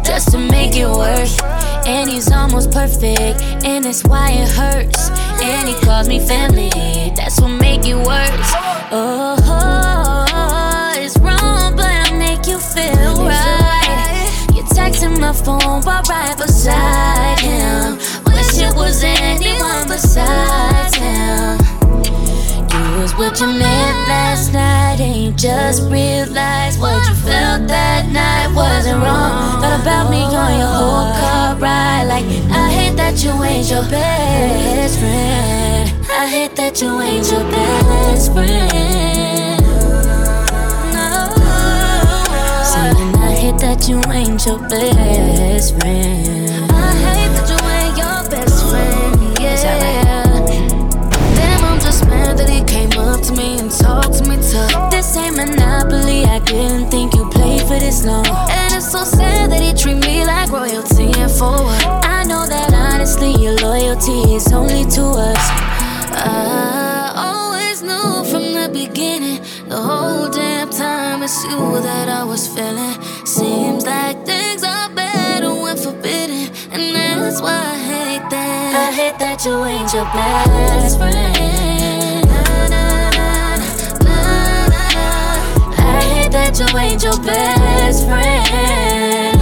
just 0.03 0.31
to 0.31 0.39
make 0.39 0.75
it 0.75 0.87
work. 0.87 1.29
And 1.85 2.09
he's 2.09 2.31
almost 2.31 2.71
perfect, 2.71 3.43
and 3.63 3.85
that's 3.85 4.03
why 4.03 4.31
it 4.31 4.49
hurts. 4.49 5.11
And 5.39 5.69
he 5.69 5.75
calls 5.85 6.07
me 6.09 6.19
family, 6.19 6.71
that's 7.15 7.39
what 7.39 7.49
make 7.49 7.85
it 7.85 7.93
worse. 7.93 8.53
Oh, 8.91 10.25
it's 10.97 11.15
wrong, 11.19 11.75
but 11.75 11.85
I 11.85 12.11
make 12.17 12.47
you 12.47 12.57
feel 12.57 13.21
right. 13.21 14.31
You're 14.55 14.65
texting 14.65 15.19
my 15.19 15.31
phone 15.31 15.83
while 15.83 16.01
right 16.09 16.35
beside 16.35 17.39
him. 17.39 17.99
Wish 18.25 18.57
it 18.57 18.75
was 18.75 19.03
anyone 19.03 19.87
besides 19.87 20.95
him. 20.95 21.59
Was 22.99 23.13
what 23.15 23.39
you 23.39 23.47
man 23.47 24.07
last 24.07 24.53
night 24.53 24.99
and 24.99 25.15
you 25.15 25.31
just 25.31 25.89
realized 25.89 26.79
what 26.79 27.05
you 27.07 27.15
felt 27.15 27.67
that 27.67 28.05
night 28.07 28.55
wasn't 28.55 29.01
wrong. 29.01 29.59
Thought 29.61 29.81
about 29.81 30.11
me 30.11 30.21
on 30.21 30.59
your 30.59 30.67
whole 30.67 31.11
car 31.19 31.55
ride. 31.55 32.05
Like, 32.07 32.23
I 32.51 32.69
hate 32.69 32.95
that 32.97 33.23
you 33.23 33.31
ain't 33.43 33.69
your 33.69 33.81
best 33.89 34.99
friend. 34.99 35.91
I 36.11 36.27
hate 36.27 36.55
that 36.55 36.81
you 36.81 37.01
ain't 37.01 37.29
your 37.31 37.43
best 37.49 38.31
friend. 38.31 39.61
No. 40.93 41.33
Saying 42.63 43.15
I 43.17 43.35
hate 43.35 43.57
that 43.57 43.89
you 43.89 43.99
ain't 44.11 44.45
your 44.45 44.59
best 44.69 45.79
friend. 45.79 46.71
I 46.71 46.93
hate 46.93 47.33
that 47.35 47.49
you 47.49 47.62
up 53.03 53.21
to 53.21 53.33
me 53.33 53.59
and 53.59 53.71
talk 53.71 54.11
to 54.11 54.23
me 54.29 54.37
tough. 54.37 54.91
This 54.91 55.15
ain't 55.17 55.35
Monopoly, 55.35 56.25
I 56.25 56.39
didn't 56.39 56.89
think 56.89 57.13
you 57.13 57.29
played 57.29 57.61
for 57.61 57.79
this 57.79 58.05
long. 58.05 58.25
And 58.27 58.75
it's 58.75 58.91
so 58.91 59.03
sad 59.03 59.51
that 59.51 59.61
he 59.61 59.73
treat 59.73 59.99
me 60.05 60.25
like 60.25 60.51
royalty 60.51 61.11
and 61.19 61.31
for 61.31 61.63
what? 61.63 61.85
I 62.05 62.23
know 62.23 62.45
that 62.45 62.73
honestly, 62.73 63.31
your 63.35 63.55
loyalty 63.57 64.35
is 64.35 64.51
only 64.51 64.85
to 64.97 65.03
us. 65.29 65.43
I 66.15 67.13
always 67.15 67.81
knew 67.81 68.23
from 68.31 68.53
the 68.53 68.69
beginning, 68.71 69.41
the 69.67 69.77
whole 69.77 70.29
damn 70.29 70.69
time 70.69 71.23
it's 71.23 71.43
you 71.43 71.81
that 71.81 72.07
I 72.09 72.23
was 72.23 72.47
feeling. 72.47 72.97
Seems 73.25 73.85
like 73.85 74.25
things 74.25 74.63
are 74.63 74.89
better 74.89 75.53
when 75.53 75.77
forbidden, 75.77 76.49
and 76.71 76.95
that's 76.95 77.41
why 77.41 77.51
I 77.51 77.77
hate 77.77 78.29
that. 78.29 78.89
I 78.89 78.91
hate 78.93 79.19
that 79.19 79.43
you 79.45 79.65
ain't 79.65 79.93
your 79.93 80.05
best 80.05 80.97
friend. 80.97 81.72
That 86.53 86.71
you 86.71 86.77
ain't 86.77 87.03
your 87.03 87.17
best 87.23 88.05
friend. 88.05 89.41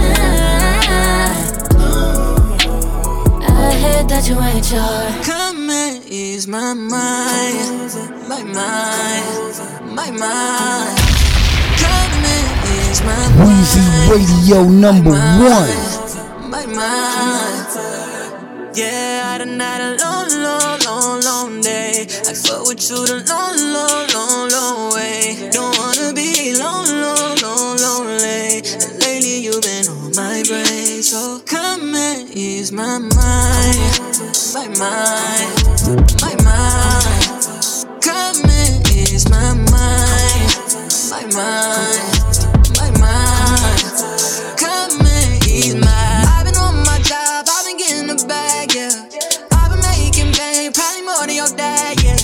I 3.42 3.72
hate 3.74 4.08
that 4.08 4.28
you 4.28 4.40
ain't 4.40 4.70
your. 4.72 5.22
Come 5.22 5.68
and 5.68 6.04
ease 6.06 6.46
my 6.46 6.72
mind, 6.72 7.92
my 8.28 8.42
mind, 8.42 9.94
my 9.94 10.10
mind. 10.10 10.98
Come 11.82 12.24
and 12.24 12.48
ease 12.72 13.02
my 13.02 13.28
mind. 13.36 13.44
Weezy 13.44 13.84
Radio 14.10 14.64
number 14.68 15.10
one. 15.10 16.50
my 16.50 16.64
mind. 16.66 17.68
Yeah, 18.74 19.34
I 19.34 19.38
done 19.38 19.60
had 19.60 19.80
a 19.82 20.02
long, 20.02 20.28
long, 20.42 20.80
long, 20.80 21.20
long 21.20 21.60
day. 21.60 22.06
I 22.26 22.32
fuck 22.32 22.66
with 22.66 22.88
you 22.88 23.06
the 23.06 23.22
long, 23.28 23.54
long, 23.76 24.08
long, 24.14 24.48
long 24.48 24.94
way. 24.94 25.50
Don't 25.52 25.71
So 31.02 31.40
come 31.40 31.96
and 31.96 32.30
ease 32.30 32.70
my 32.70 32.96
mind, 32.96 33.10
my 34.54 34.68
mind, 34.78 35.52
my 36.22 36.34
mind. 36.44 37.26
Come 38.00 38.38
and 38.46 38.88
ease 38.88 39.28
my 39.28 39.52
mind, 39.52 40.54
my 41.10 41.26
mind, 41.34 42.14
my 42.78 42.90
mind. 43.02 43.82
Come 44.56 45.04
and 45.04 45.46
ease 45.48 45.74
my. 45.74 46.24
I've 46.38 46.44
been 46.46 46.54
on 46.54 46.76
my 46.86 47.00
job, 47.02 47.46
I've 47.50 47.66
been 47.66 47.78
getting 47.78 48.06
the 48.06 48.24
bag, 48.28 48.72
yeah. 48.72 48.94
I've 49.58 49.72
been 49.72 49.80
making 49.82 50.30
bank, 50.38 50.76
probably 50.76 51.02
more 51.02 51.26
than 51.26 51.34
your 51.34 51.50
dad, 51.56 52.00
yeah. 52.00 52.16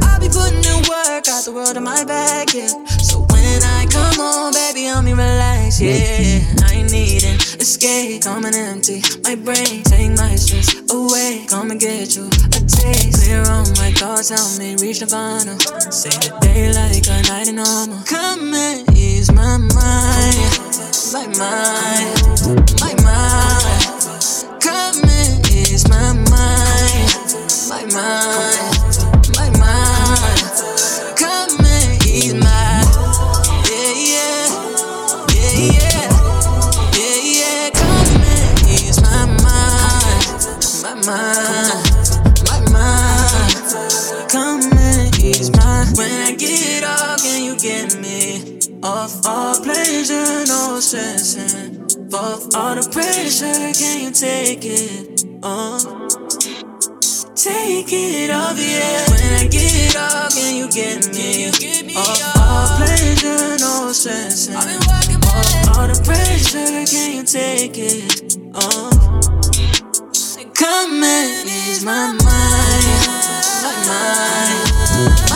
I 0.00 0.18
be 0.18 0.28
putting 0.28 0.64
in 0.64 0.80
work, 0.88 1.24
got 1.24 1.44
the 1.44 1.52
world 1.52 1.76
in 1.76 1.84
my 1.84 2.02
bag, 2.06 2.54
yeah. 2.54 2.68
So 2.88 3.20
when 3.20 3.62
I 3.62 3.86
come 3.90 4.16
home, 4.16 4.54
baby, 4.54 4.84
help 4.84 5.04
me 5.04 5.12
relax, 5.12 5.78
yeah. 5.78 6.40
I 6.64 6.72
ain't 6.72 6.90
needing 6.90 7.38
escape, 7.64 8.20
come 8.20 8.44
and 8.44 8.54
empty 8.54 9.00
my 9.24 9.34
brain, 9.34 9.82
take 9.84 10.10
my 10.18 10.36
stress 10.36 10.68
away, 10.92 11.46
come 11.48 11.70
and 11.70 11.80
get 11.80 12.14
you 12.14 12.26
a 12.26 12.60
taste. 12.68 13.24
Clear 13.24 13.40
on 13.48 13.64
my 13.80 13.90
thoughts, 13.96 14.28
help 14.28 14.58
me 14.58 14.76
reach 14.84 15.00
the 15.00 15.06
final. 15.06 15.58
Say 15.90 16.10
the 16.10 16.36
day 16.42 16.68
like 16.76 17.08
a 17.08 17.22
night 17.32 17.48
in 17.48 17.56
normal. 17.56 18.04
Come 18.04 18.52
and 18.52 18.84
ease 18.94 19.32
my 19.32 19.56
mind, 19.56 20.52
my 21.16 21.24
mind, 21.40 22.12
my 22.84 22.92
mind. 23.00 23.84
Come 24.60 25.00
and 25.08 25.48
ease 25.48 25.88
my 25.88 26.12
mind, 26.12 27.12
my 27.72 27.82
mind, 27.96 28.73
all 49.26 49.54
pleasure, 49.62 50.44
no 50.46 50.80
stressing? 50.80 51.82
Off 52.12 52.54
all 52.54 52.74
the 52.74 52.88
pressure, 52.92 53.72
can 53.72 54.04
you 54.04 54.10
take 54.10 54.64
it? 54.64 55.24
Oh. 55.42 56.08
Take 57.34 57.92
it 57.92 58.30
off, 58.30 58.58
yeah. 58.58 59.04
When 59.10 59.32
I 59.40 59.48
get 59.48 59.96
off, 59.96 60.34
can 60.34 60.56
you 60.56 60.68
get 60.70 61.08
me? 61.14 61.46
Off 61.96 62.36
all 62.36 62.76
pleasure, 62.76 63.56
no 63.58 63.92
stressing. 63.92 64.54
Off 64.56 65.76
all 65.76 65.86
the 65.88 66.00
pressure, 66.04 66.84
can 66.86 67.16
you 67.16 67.24
take 67.24 67.76
it? 67.76 68.36
Oh. 68.54 68.90
Come 70.54 71.02
and 71.02 71.48
ease 71.48 71.84
my 71.84 72.06
mind, 72.06 72.20
my 73.62 73.74
mind, 73.88 74.64
my 74.96 75.28
mind. 75.28 75.33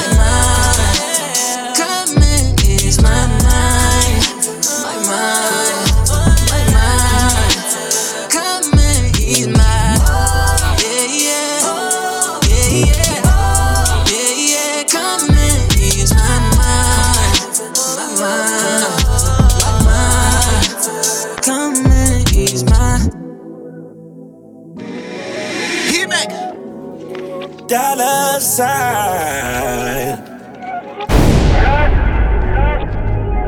Dollar 27.69 28.41
sign. 28.41 30.17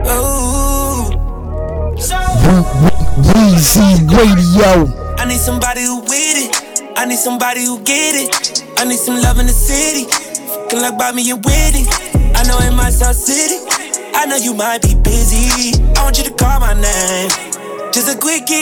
Ooh. 0.05 1.09
Weezy 3.25 3.97
Radio. 4.13 4.93
I 5.17 5.25
need 5.27 5.41
somebody 5.41 5.85
who 5.85 6.01
with 6.01 6.13
it. 6.13 6.53
I 6.99 7.07
need 7.07 7.19
somebody 7.19 7.65
who 7.65 7.81
get 7.81 8.15
it. 8.15 8.63
I 8.79 8.85
need 8.85 8.99
some 8.99 9.17
love 9.23 9.39
in 9.39 9.47
the 9.47 9.55
city. 9.55 10.05
Can 10.69 10.83
like 10.83 11.15
me 11.15 11.31
and 11.31 11.43
with 11.43 11.75
it. 11.75 11.89
I 12.37 12.43
know 12.43 12.59
in 12.69 12.75
my 12.77 12.91
South 12.91 13.17
City. 13.17 13.57
I 14.15 14.27
know 14.27 14.37
you 14.37 14.53
might 14.53 14.83
be 14.83 14.95
busy. 14.97 15.83
I 15.97 16.03
want 16.05 16.19
you 16.19 16.25
to 16.25 16.33
call 16.33 16.61
my 16.61 16.75
name. 16.75 17.31
Just 17.91 18.15
a 18.15 18.19
quickie. 18.21 18.61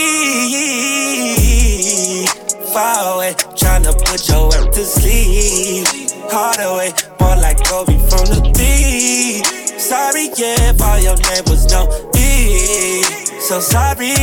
Far 2.73 3.17
away. 3.17 3.33
Tryna 3.55 3.93
put 4.05 4.29
your 4.29 4.49
work 4.49 4.73
to 4.75 4.85
sleep. 4.85 5.87
Hard 6.31 6.61
away. 6.61 6.93
More 7.21 7.37
like 7.37 7.63
Kobe 7.65 7.97
from 8.09 8.27
the 8.29 8.41
three. 8.55 9.43
Sorry, 9.79 10.29
yeah, 10.37 10.71
if 10.71 10.83
all 10.83 10.99
your 10.99 11.17
neighbors 11.31 11.67
know 11.73 11.87
me. 12.15 13.03
So 13.41 13.61
sorry. 13.61 14.15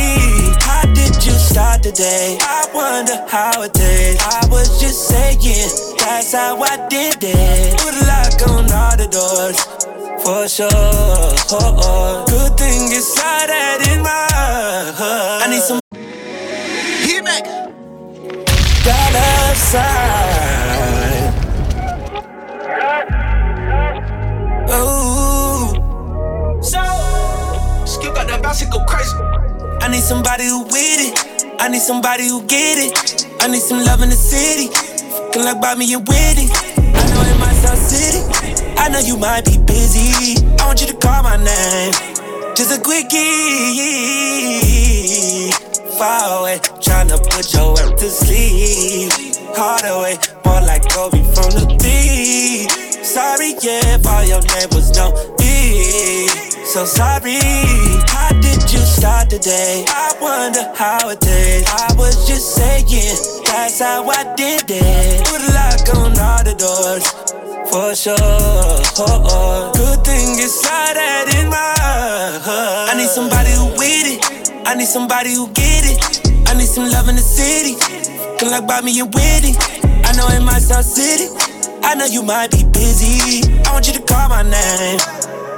How 0.62 0.82
did 0.94 1.24
you 1.24 1.32
start 1.32 1.82
the 1.82 1.92
day? 1.92 2.38
I 2.40 2.66
wonder 2.72 3.24
how 3.28 3.62
it 3.62 3.72
did. 3.72 4.18
I 4.20 4.46
was 4.50 4.80
just 4.80 5.08
saying, 5.08 5.38
that's 5.98 6.32
how 6.32 6.62
I 6.62 6.86
did 6.88 7.16
it. 7.22 7.80
Put 7.80 7.94
a 7.94 8.04
lock 8.06 8.40
on 8.50 8.70
all 8.70 8.96
the 8.96 9.08
doors. 9.10 9.58
For 10.22 10.48
sure, 10.48 10.68
good 12.26 12.58
thing 12.58 12.92
inside 12.92 13.48
that 13.48 13.86
in 13.90 14.02
my 14.02 14.28
heart. 14.98 15.42
I 15.46 15.50
need 15.50 15.62
some 15.62 15.80
Dollar 18.86 19.54
sign. 19.54 20.46
So, 26.62 26.82
skill 27.84 28.12
got 28.14 28.26
that 28.28 28.40
bounce 28.42 28.62
go 28.64 28.84
crazy. 28.84 29.16
I 29.80 29.88
need 29.88 30.02
somebody 30.02 30.46
who 30.46 30.62
with 30.64 30.74
it. 30.74 31.14
I 31.60 31.68
need 31.68 31.80
somebody 31.82 32.28
who 32.28 32.42
get 32.46 32.78
it. 32.78 33.26
I 33.40 33.48
need 33.48 33.62
some 33.62 33.84
love 33.84 34.02
in 34.02 34.10
the 34.10 34.16
city. 34.16 34.68
Can 35.32 35.44
like 35.44 35.78
me 35.78 35.92
and 35.94 36.06
with 36.06 36.38
it. 36.38 36.50
I 36.78 37.04
know 37.10 37.22
in 37.32 37.38
my 37.40 37.52
South 37.54 37.78
City. 37.78 38.22
I 38.78 38.88
know 38.88 39.00
you 39.00 39.16
might 39.16 39.44
be 39.44 39.58
busy. 39.58 40.36
I 40.60 40.66
want 40.66 40.80
you 40.80 40.86
to 40.86 40.94
call 40.94 41.22
my 41.24 41.36
name. 41.36 41.92
Just 42.54 42.70
a 42.70 42.80
quickie. 42.80 43.16
Far 45.98 46.40
away. 46.40 46.58
Tryna 46.84 47.16
put 47.30 47.54
your 47.54 47.72
work 47.72 47.96
to 47.98 48.10
sleep. 48.10 49.10
Hard 49.56 49.84
away. 49.84 50.18
More 50.44 50.60
like 50.60 50.84
Kobe 50.90 51.22
from 51.32 51.50
the 51.56 51.64
three. 51.80 52.68
Sorry, 53.02 53.56
yeah, 53.62 53.96
if 53.96 54.06
all 54.06 54.22
your 54.24 54.42
neighbors 54.42 54.92
know 54.92 55.10
me. 55.38 56.28
So 56.66 56.84
sorry. 56.84 57.40
How 58.12 58.28
did 58.44 58.60
you 58.70 58.80
start 58.84 59.30
the 59.30 59.38
day? 59.38 59.86
I 59.88 60.12
wonder 60.20 60.70
how 60.76 61.08
it 61.08 61.20
did. 61.20 61.64
I 61.66 61.94
was 61.96 62.28
just 62.28 62.54
saying, 62.56 63.16
that's 63.46 63.80
how 63.80 64.04
I 64.04 64.34
did 64.36 64.64
it. 64.68 65.24
Put 65.24 65.40
a 65.40 65.52
lock 65.56 65.88
on 65.96 66.18
all 66.18 66.44
the 66.44 66.54
doors. 66.60 67.08
For 67.70 67.94
sure, 67.94 68.16
good 69.72 70.04
thing 70.04 70.38
inside 70.38 70.96
that 70.96 71.34
in 71.40 71.48
my 71.48 71.74
heart. 72.44 72.90
I 72.90 72.96
need 72.96 73.08
somebody 73.08 73.50
who 73.50 73.66
with 73.78 74.06
it. 74.12 74.45
I 74.66 74.74
need 74.74 74.90
somebody 74.90 75.32
who 75.32 75.46
get 75.54 75.86
it. 75.86 75.94
I 76.50 76.54
need 76.58 76.66
some 76.66 76.90
love 76.90 77.08
in 77.08 77.14
the 77.14 77.22
city. 77.22 77.78
Can 78.36 78.50
like 78.50 78.66
me 78.82 78.98
and 78.98 79.14
it. 79.46 79.54
I 80.02 80.10
know 80.18 80.26
in 80.34 80.42
my 80.44 80.58
South 80.58 80.84
City, 80.84 81.30
I 81.86 81.94
know 81.94 82.06
you 82.06 82.22
might 82.22 82.50
be 82.50 82.66
busy. 82.74 83.46
I 83.62 83.70
want 83.70 83.86
you 83.86 83.94
to 83.94 84.02
call 84.02 84.28
my 84.28 84.42
name. 84.42 84.98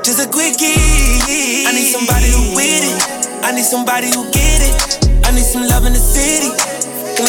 Just 0.05 0.21
a 0.21 0.29
quickie. 0.29 0.77
I 1.64 1.73
need 1.73 1.88
somebody 1.88 2.29
who 2.29 2.53
with 2.53 2.85
it. 2.85 3.44
I 3.44 3.53
need 3.57 3.64
somebody 3.64 4.12
who 4.12 4.29
get 4.29 4.61
it. 4.61 4.77
I 5.25 5.33
need 5.33 5.49
some 5.49 5.64
love 5.64 5.87
in 5.88 5.97
the 5.97 6.05
city. 6.05 6.53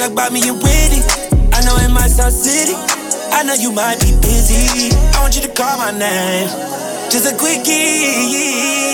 Look 0.04 0.14
by 0.16 0.28
me 0.36 0.44
and 0.44 0.60
it. 0.92 1.08
I 1.56 1.64
know 1.64 1.80
in 1.80 1.96
my 1.96 2.12
South 2.12 2.36
City, 2.36 2.76
I 3.32 3.44
know 3.44 3.56
you 3.56 3.72
might 3.72 4.04
be 4.04 4.12
busy. 4.20 4.92
I 5.16 5.24
want 5.24 5.36
you 5.36 5.48
to 5.48 5.52
call 5.56 5.80
my 5.80 5.92
name. 5.96 6.48
Just 7.08 7.24
a 7.24 7.36
quickie. 7.40 8.89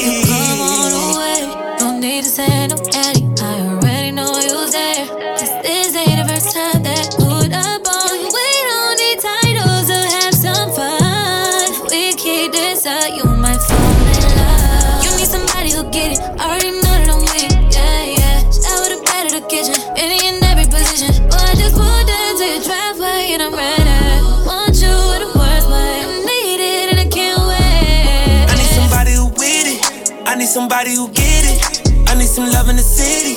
Somebody 30.56 30.96
who 30.96 31.12
get 31.12 31.44
it. 31.52 32.08
I 32.08 32.16
need 32.16 32.32
some 32.32 32.48
love 32.48 32.70
in 32.70 32.78
the 32.78 32.82
city. 32.82 33.36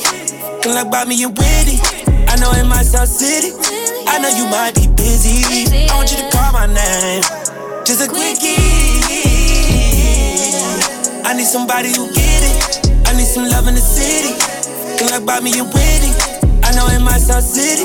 Can 0.62 0.78
by 0.88 1.04
me 1.04 1.18
and 1.26 1.34
with 1.34 1.66
it. 1.66 1.82
I 2.30 2.38
know 2.38 2.52
in 2.54 2.68
my 2.70 2.86
South 2.86 3.08
City. 3.10 3.50
I 4.06 4.22
know 4.22 4.30
you 4.30 4.46
might 4.46 4.78
be 4.78 4.86
busy. 4.94 5.42
I 5.90 5.98
want 5.98 6.14
you 6.14 6.22
to 6.22 6.30
call 6.30 6.52
my 6.54 6.70
name. 6.70 7.22
Just 7.82 8.06
a 8.06 8.06
quickie. 8.06 8.54
I 11.26 11.34
need 11.34 11.50
somebody 11.50 11.90
who 11.90 12.06
get 12.14 12.42
it. 12.46 12.86
I 13.10 13.18
need 13.18 13.26
some 13.26 13.50
love 13.50 13.66
in 13.66 13.74
the 13.74 13.82
city. 13.82 14.38
Can 15.02 15.10
by 15.26 15.40
me 15.40 15.58
and 15.58 15.66
with 15.74 16.06
it. 16.06 16.14
I 16.62 16.70
know 16.78 16.86
in 16.94 17.02
my 17.02 17.18
South 17.18 17.42
City. 17.42 17.82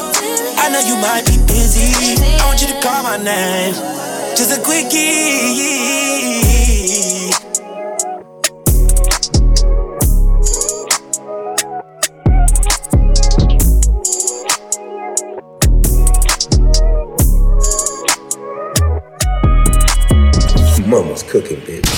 I 0.62 0.70
know 0.70 0.82
you 0.86 0.94
might 1.02 1.26
be 1.26 1.42
busy. 1.50 1.90
I 2.38 2.46
want 2.46 2.62
you 2.62 2.70
to 2.70 2.78
call 2.86 3.02
my 3.02 3.18
name. 3.18 3.74
Just 4.38 4.54
a 4.54 4.62
quickie. 4.62 6.13
Mama's 20.94 21.24
cooking, 21.24 21.58
bitch. 21.62 21.90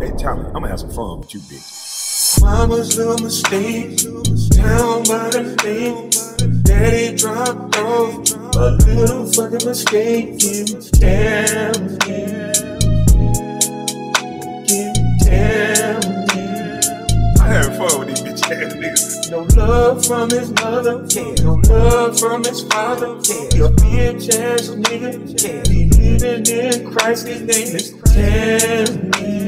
Hey, 0.00 0.12
Tommy, 0.16 0.44
I'm 0.44 0.52
gonna 0.52 0.68
have 0.68 0.78
some 0.78 0.90
fun 0.90 1.18
with 1.18 1.34
you, 1.34 1.40
bitch. 1.40 2.40
Mama's 2.40 2.96
little 2.96 3.18
mistake, 3.18 3.98
down 4.50 5.02
by 5.02 5.28
the 5.30 5.42
lake. 5.64 6.12
Daddy 6.62 7.16
dropped 7.16 7.76
off 7.78 8.30
a 8.54 8.70
little 8.86 9.26
fucking 9.32 9.66
mistake. 9.66 10.38
Give 10.38 10.72
me 10.72 10.88
damn, 11.00 11.98
No 18.30 19.42
love 19.56 20.06
from 20.06 20.30
his 20.30 20.52
mother, 20.52 21.04
yeah. 21.08 21.34
no 21.42 21.54
love 21.68 22.18
from 22.20 22.44
his 22.44 22.62
father. 22.62 23.18
yeah. 23.28 23.56
Your 23.56 23.70
bitch 23.70 24.30
ass 24.32 24.68
nigga, 24.68 25.42
yeah. 25.42 25.64
he 25.66 25.86
living 25.90 26.46
in 26.46 26.92
Christ. 26.92 27.26
His 27.26 27.40
name 27.40 27.74
is 27.74 27.90
Tammy. 28.14 29.40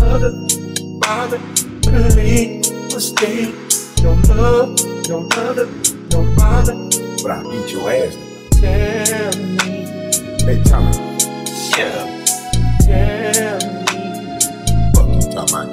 Mother, 0.00 0.32
father, 1.02 1.38
believe, 1.80 2.60
mistake. 2.92 3.54
No 4.02 4.12
love, 4.28 4.78
no 5.08 5.20
mother, 5.22 5.66
no 6.12 6.36
father. 6.36 6.74
But 7.22 7.30
I 7.30 7.42
beat 7.42 7.72
your 7.72 7.90
ass. 7.90 8.16
Tell 8.60 9.40
me, 9.40 9.84
Hey, 10.44 10.62
Tommy, 11.74 11.90
tell 11.90 12.06
me. 12.06 13.84
fuck 14.94 15.08
you, 15.08 15.20
Tommy. 15.32 15.72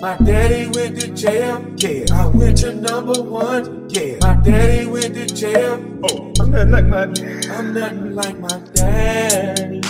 My 0.00 0.16
daddy 0.18 0.66
went 0.68 1.00
to 1.00 1.08
jail. 1.08 1.66
Yeah. 1.76 2.04
I 2.12 2.26
went 2.28 2.58
to 2.58 2.72
number 2.72 3.20
one. 3.20 3.90
Yeah. 3.90 4.18
My 4.20 4.34
daddy 4.34 4.86
went 4.86 5.14
to 5.14 5.26
jail. 5.26 5.82
Oh, 6.04 6.32
I'm 6.38 6.52
not 6.52 6.68
like 6.68 6.86
my 6.86 7.06
daddy. 7.06 7.48
I'm 7.50 7.74
nothing 7.74 8.14
like 8.14 8.38
my 8.38 8.60
daddy. 8.74 9.80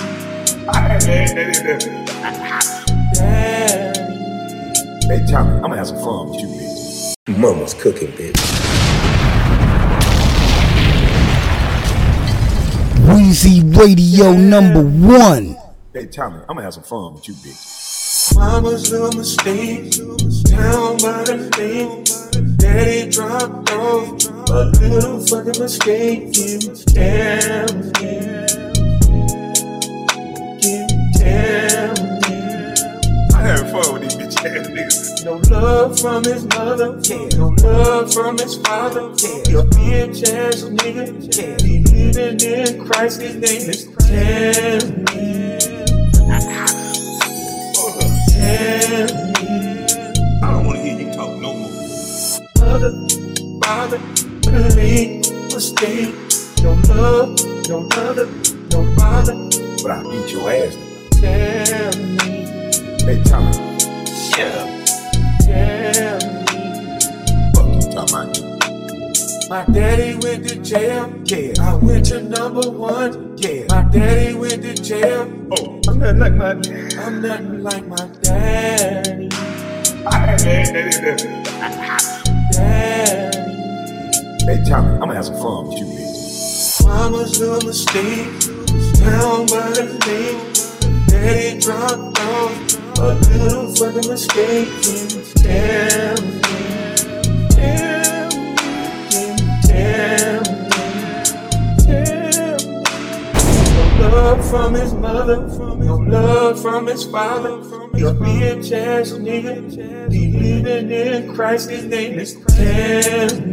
Daddy. 3.12 4.00
Hey, 5.09 5.26
Tommy, 5.30 5.56
I'm 5.56 5.61
gonna 5.61 5.76
have 5.76 5.88
some 5.88 5.98
fun 5.98 6.30
with 6.30 6.40
you, 6.40 6.46
bitch. 6.48 7.38
Mama's 7.38 7.74
cooking, 7.74 8.12
bitch. 8.12 9.06
Weezy 13.27 13.59
Radio 13.77 14.33
number 14.35 14.83
one. 14.85 15.57
Hey, 15.93 16.07
Tommy, 16.07 16.39
I'm 16.43 16.55
gonna 16.55 16.62
have 16.62 16.75
some 16.75 16.85
fun 16.85 17.15
with 17.15 17.27
you, 17.27 17.35
bitch. 17.35 18.37
Mama's 18.37 18.93
little 18.93 19.11
mistake, 19.19 19.91
down 20.45 20.97
by 20.99 21.25
the 21.25 21.51
lake. 21.59 22.07
Daddy 22.57 23.11
dropped 23.11 23.73
off 23.73 24.27
a 24.51 24.71
little 24.81 25.27
fucking 25.27 25.61
mistake. 25.61 26.33
Give 26.35 26.69
me 26.69 26.85
damn, 26.95 27.67
give 27.67 28.27
me 29.11 29.27
damn. 31.19 31.97
I 33.35 33.37
having 33.43 33.73
fun 33.73 33.93
with 33.93 34.03
these 34.03 34.15
bitch 34.15 34.26
ass 34.46 34.68
niggas. 34.68 35.24
No 35.24 35.35
love 35.50 35.98
from 35.98 36.24
his 36.24 36.44
mother, 36.46 37.00
no 37.37 37.48
love 37.62 38.12
from 38.12 38.38
his 38.38 38.56
father. 38.59 39.02
Your 39.50 39.64
bitch 39.64 40.22
ass 40.28 40.62
nigga, 40.64 41.62
he 41.62 41.80
living 41.85 42.40
in 42.40 42.87
Christ. 42.87 43.20
His 43.22 43.35
name 43.35 43.70
is 43.70 43.87
Tammy. 44.06 45.04
Tammy. 48.30 49.16
I 50.42 50.50
don't 50.50 50.66
wanna 50.66 50.78
hear 50.82 50.98
you 51.00 51.12
talk 51.12 51.32
no 51.40 51.54
more. 51.54 51.70
Mother, 52.61 52.92
father, 53.62 54.00
believe, 54.42 55.30
mistake. 55.52 56.14
No 56.62 56.72
love, 56.88 57.38
no 57.68 57.80
mother, 57.80 58.26
no 58.72 58.94
father. 58.96 59.35
But 59.82 59.90
I 59.90 60.02
beat 60.02 60.32
your 60.32 60.50
ass. 60.50 60.76
Tell 61.20 62.02
me, 62.02 62.46
Hey, 63.06 63.22
Tommy, 63.24 63.52
tell 64.37 64.66
me. 64.66 64.85
fuck 67.55 67.68
you, 67.72 67.81
Tommy. 67.92 68.46
My 69.49 69.64
daddy 69.72 70.16
went 70.16 70.49
to 70.49 70.57
jail. 70.61 71.14
Yeah. 71.25 71.55
I 71.61 71.75
went 71.77 72.07
to 72.07 72.20
number 72.20 72.70
one. 72.70 73.38
Yeah. 73.38 73.64
My 73.70 73.83
daddy 73.85 74.35
went 74.35 74.62
to 74.62 74.75
jail. 74.75 75.33
Oh, 75.57 75.81
I'm 75.88 75.99
not 75.99 76.16
like 76.16 76.35
my 76.35 76.51
I'm 77.03 77.22
nothing 77.22 77.62
like 77.62 77.87
my 77.87 78.09
daddy. 78.20 79.29
Daddy. 82.53 83.37
Hey, 84.44 84.62
Tommy, 84.68 84.90
I'm 84.90 85.01
gonna 85.01 85.14
have 85.14 85.27
some 85.27 85.35
fun 85.37 85.68
with 85.68 85.79
you, 85.79 85.87
bitch. 85.87 86.85
Mama's 86.85 87.40
little 87.40 87.66
mistake, 87.66 88.29
down 89.01 89.46
by 89.46 89.70
the 89.70 89.87
lake. 90.07 91.09
Daddy 91.09 91.61
dropped 91.61 92.20
off 92.20 92.86
a 92.98 93.14
little 93.14 93.74
fucking 93.74 94.09
mistake. 94.11 94.68
Damn, 95.42 96.16
damn, 97.50 98.30
damn, 99.62 100.42
damn. 101.85 102.56
No 103.98 104.09
love 104.09 104.50
from 104.50 104.74
his 104.74 104.94
mother, 104.94 105.37
no 105.76 105.96
love 105.96 106.61
from 106.62 106.87
his 106.87 107.04
father. 107.04 107.50
Your 107.98 108.14
bitch 108.14 108.72
ass 108.72 109.12
nigga, 109.12 110.11
he 110.12 110.32
living 110.32 110.90
in 110.90 111.35
Christ. 111.35 111.70
His 111.70 111.85
name 111.85 112.18
is 112.18 112.35
Tammy. 112.46 113.52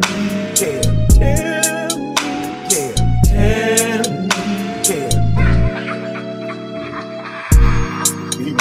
Damn, 0.55 0.95
damn, 1.19 2.15
damn, 2.69 3.82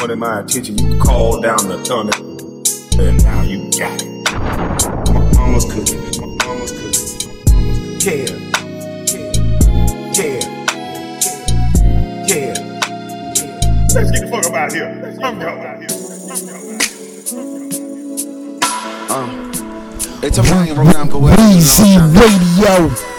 wanted 0.02 0.16
my 0.16 0.40
attention, 0.40 0.76
you 0.78 0.98
call 0.98 1.40
down 1.40 1.58
the 1.68 1.78
thunder, 1.84 2.18
and 3.00 3.22
now 3.22 3.42
you 3.42 3.70
got 3.78 4.02
it. 4.02 4.08
My 5.14 5.30
mama's 5.36 5.64
cooking. 5.64 6.02
My 6.18 6.26
mama's 6.44 6.72
cooking. 6.72 7.30
Yeah, 8.00 8.26
yeah, 10.18 10.42
yeah. 12.26 12.54
Let's 13.94 14.10
get 14.10 14.20
the 14.22 14.28
fuck 14.28 14.44
up 14.46 14.54
out 14.54 14.72
here. 14.72 14.88
I'm 15.22 15.38
going. 15.38 15.82
Um, 19.08 19.52
it's 20.24 20.38
a 20.38 20.42
million 20.42 20.74
program 20.74 21.08
go. 21.10 21.20
Weezy 21.20 21.94
Radio. 22.18 23.11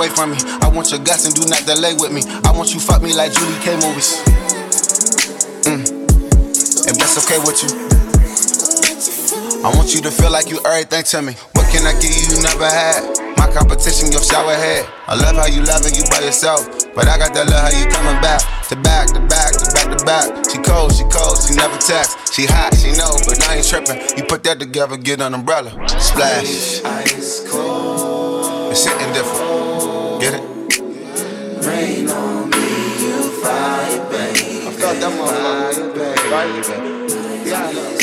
Away 0.00 0.08
from 0.08 0.30
me. 0.32 0.38
I 0.64 0.72
want 0.72 0.90
your 0.90 1.00
guts 1.04 1.28
and 1.28 1.34
do 1.36 1.44
not 1.44 1.60
delay 1.68 1.92
with 1.92 2.08
me. 2.08 2.24
I 2.48 2.56
want 2.56 2.72
you 2.72 2.80
fuck 2.80 3.02
me 3.02 3.12
like 3.12 3.36
Julie 3.36 3.60
K 3.60 3.76
movies. 3.84 4.16
Mm. 5.68 5.84
If 6.88 6.96
that's 6.96 7.20
okay 7.20 7.36
with 7.44 7.60
you. 7.60 7.68
I 9.60 9.68
want 9.76 9.92
you 9.92 10.00
to 10.00 10.10
feel 10.10 10.32
like 10.32 10.48
you 10.48 10.56
everything 10.64 11.04
to 11.04 11.20
me. 11.20 11.32
What 11.52 11.68
can 11.68 11.84
I 11.84 11.92
give 12.00 12.08
you 12.16 12.32
you 12.32 12.40
never 12.40 12.64
had? 12.64 13.04
My 13.36 13.44
competition, 13.52 14.08
your 14.08 14.24
shower 14.24 14.56
head. 14.56 14.88
I 15.04 15.20
love 15.20 15.36
how 15.36 15.52
you 15.52 15.60
loving 15.68 15.92
you 15.92 16.08
by 16.08 16.24
yourself. 16.24 16.64
But 16.96 17.04
I 17.04 17.20
got 17.20 17.36
that 17.36 17.52
love 17.52 17.60
how 17.60 17.76
you 17.76 17.84
coming 17.92 18.16
back. 18.24 18.40
To 18.72 18.76
back, 18.80 19.12
to 19.12 19.20
back, 19.28 19.52
to 19.52 19.68
back, 19.68 19.88
to 19.92 20.04
back. 20.08 20.26
She 20.48 20.56
cold, 20.64 20.96
she 20.96 21.04
cold, 21.12 21.36
she 21.44 21.52
never 21.60 21.76
text. 21.76 22.32
She 22.32 22.48
hot, 22.48 22.72
she 22.72 22.96
know, 22.96 23.12
but 23.28 23.36
I 23.52 23.60
ain't 23.60 23.68
tripping. 23.68 24.00
You 24.16 24.24
put 24.24 24.44
that 24.44 24.60
together, 24.60 24.96
get 24.96 25.20
an 25.20 25.34
umbrella. 25.34 25.76
Splash. 26.00 26.80
Ice 27.04 27.44
cold. 27.52 28.72
It's 28.72 28.86
hitting 28.86 29.12
different. 29.12 29.49
Get 30.20 30.34
it? 30.34 30.42
Rain 31.64 32.08
on 32.10 32.50
me, 32.50 32.58
you 33.00 33.42
fire, 33.42 34.10
baby. 34.10 34.66
I 34.66 34.72
felt 34.72 35.00
that 35.00 35.12
motherfucker. 35.16 35.94
baby. 35.94 37.48
Yeah, 37.48 37.99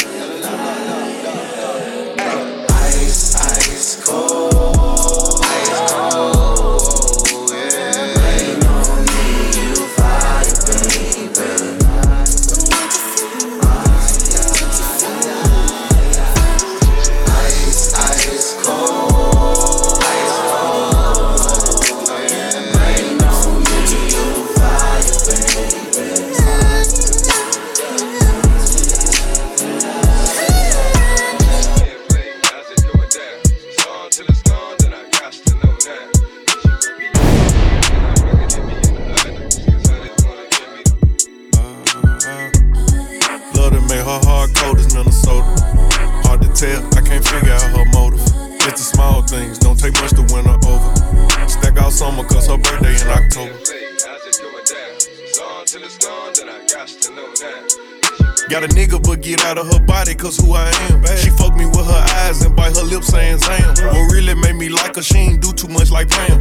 cause 60.17 60.37
who 60.37 60.53
I 60.53 60.69
am. 60.89 61.05
She 61.17 61.29
fuck 61.29 61.55
me 61.55 61.65
with 61.65 61.85
her 61.85 62.05
eyes 62.25 62.41
and 62.41 62.55
bite 62.55 62.75
her 62.75 62.83
lips 62.83 63.07
saying 63.07 63.39
Zam. 63.39 63.75
What 63.87 64.11
really 64.11 64.33
made 64.35 64.55
me 64.55 64.69
like 64.69 64.95
her, 64.95 65.01
she 65.01 65.17
ain't 65.17 65.41
do 65.41 65.53
too 65.53 65.67
much 65.67 65.91
like 65.91 66.09
Pam. 66.09 66.36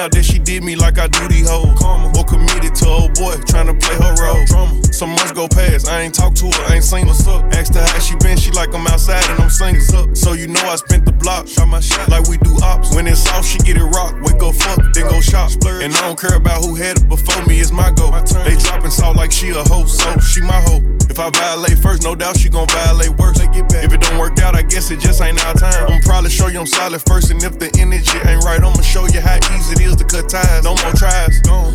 Out 0.00 0.10
that 0.12 0.24
she 0.24 0.38
did 0.38 0.64
me 0.64 0.74
like 0.76 0.98
I 0.98 1.06
do 1.06 1.28
these 1.28 1.48
hoes. 1.48 1.76
Or 2.16 2.24
committed 2.24 2.74
to 2.76 2.86
old 2.88 3.14
boy, 3.14 3.36
trying 3.46 3.68
to 3.68 3.76
play 3.76 3.96
her 4.00 4.14
role. 4.16 4.44
Some 4.92 5.10
months 5.10 5.32
go 5.32 5.46
past, 5.46 5.88
I 5.88 6.00
ain't 6.00 6.14
talked 6.14 6.36
to 6.38 6.46
her, 6.46 6.64
I 6.68 6.76
ain't 6.76 6.84
seen 6.84 7.06
what's 7.06 7.26
up. 7.26 7.44
Asked 7.52 7.74
her 7.74 7.84
how 7.84 7.98
she 8.00 8.16
been, 8.16 8.36
she 8.36 8.50
like 8.50 8.74
I'm 8.74 8.86
outside 8.86 9.24
and 9.30 9.40
I'm 9.40 9.50
singing 9.50 9.80
up. 9.94 10.16
So 10.16 10.32
you 10.32 10.48
know 10.48 10.60
I 10.60 10.76
spent 10.76 11.04
the 11.04 11.12
block, 11.12 11.46
shot 11.46 11.68
my 11.68 11.80
shot 11.80 12.08
like 12.08 12.28
we 12.28 12.38
do 12.38 12.56
ops. 12.62 12.94
When 12.94 13.06
it's 13.06 13.26
off, 13.30 13.44
she 13.44 13.58
get 13.58 13.76
it 13.76 13.84
rock, 13.84 14.16
wake 14.22 14.42
up 14.42 14.54
fuck, 14.54 14.80
then 14.92 15.08
go 15.08 15.20
shop. 15.20 15.50
And 15.64 15.94
I 15.94 16.00
don't 16.00 16.18
care 16.18 16.36
about 16.36 16.64
who 16.64 16.74
had 16.74 16.98
it 16.98 17.08
before 17.08 17.44
me, 17.46 17.60
it's 17.60 17.72
my 17.72 17.90
go. 17.92 18.10
They 18.44 18.56
dropping 18.56 18.90
salt 18.90 19.16
like 19.16 19.32
she 19.32 19.50
a 19.50 19.62
hoe, 19.68 19.84
so 19.84 20.18
she 20.18 20.40
my 20.40 20.60
hoe. 20.68 20.82
If 21.08 21.18
I 21.18 21.28
violate 21.30 21.78
first, 21.78 22.04
no 22.04 22.14
doubt 22.14 22.38
she 22.38 22.48
gon' 22.48 22.68
violate 22.68 23.10
worse. 23.18 23.38
If 23.40 23.92
it 23.92 24.00
don't 24.00 24.18
work 24.18 24.38
out, 24.40 24.54
I 24.54 24.62
guess 24.62 24.90
it 24.90 25.00
just 25.00 25.20
ain't 25.20 25.44
our 25.44 25.54
time. 25.54 25.86
I'ma 25.88 26.00
probably 26.04 26.30
show 26.30 26.46
you 26.46 26.60
I'm 26.60 26.66
solid 26.66 27.02
first, 27.02 27.30
and 27.30 27.42
if 27.42 27.58
the 27.58 27.70
energy 27.78 28.18
ain't 28.28 28.44
right, 28.44 28.60
I'ma 28.60 28.80
show 28.82 29.06
you 29.06 29.20
how 29.20 29.36
easy 29.56 29.74
it 29.74 29.80
is 29.80 29.89
to 29.96 30.04
cut 30.04 30.28
ties. 30.28 30.64
No 30.64 30.74
more 30.82 30.92
tries. 30.92 31.40
Gone. 31.42 31.74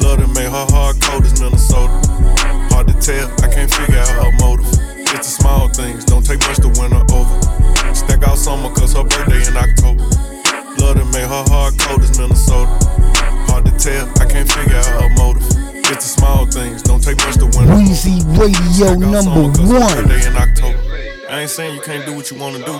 Love 0.00 0.20
to 0.20 0.28
make 0.28 0.48
her 0.48 0.66
hard 0.70 1.00
cold 1.00 1.24
as 1.24 1.40
Minnesota. 1.40 1.92
Hard 2.70 2.88
to 2.88 2.94
tell, 3.00 3.26
I 3.42 3.48
can't 3.48 3.70
figure 3.70 3.98
out 3.98 4.08
her 4.08 4.32
motive. 4.38 4.66
It's 5.16 5.34
the 5.34 5.42
small 5.42 5.68
things, 5.68 6.04
don't 6.04 6.24
take 6.24 6.40
much 6.40 6.58
to 6.58 6.68
win 6.80 6.92
her 6.92 7.04
over. 7.12 7.34
Stack 7.94 8.22
out 8.22 8.36
summer 8.36 8.68
cause 8.74 8.92
her 8.92 9.04
birthday 9.04 9.46
in 9.48 9.56
October. 9.56 10.04
Love 10.78 11.00
to 11.00 11.04
make 11.16 11.24
her 11.24 11.44
hard 11.48 11.78
cold 11.80 12.02
as 12.02 12.18
Minnesota. 12.18 12.70
Hard 13.48 13.64
to 13.64 13.72
tell, 13.78 14.06
I 14.20 14.26
can't 14.26 14.50
figure 14.50 14.76
out 14.76 14.86
her 15.00 15.10
motive. 15.16 15.46
It's 15.88 16.04
the 16.04 16.20
small 16.20 16.46
things, 16.46 16.82
don't 16.82 17.02
take 17.02 17.16
much 17.18 17.36
to 17.40 17.46
win 17.46 17.68
her 17.68 17.80
Weezy 17.80 18.20
Radio 18.36 18.94
number 19.00 19.48
one. 19.64 20.10
in 20.10 20.36
October. 20.36 20.78
I 21.30 21.40
ain't 21.40 21.50
saying 21.50 21.74
you 21.74 21.80
can't 21.80 22.04
do 22.04 22.14
what 22.14 22.30
you 22.30 22.38
wanna 22.38 22.58
do. 22.64 22.74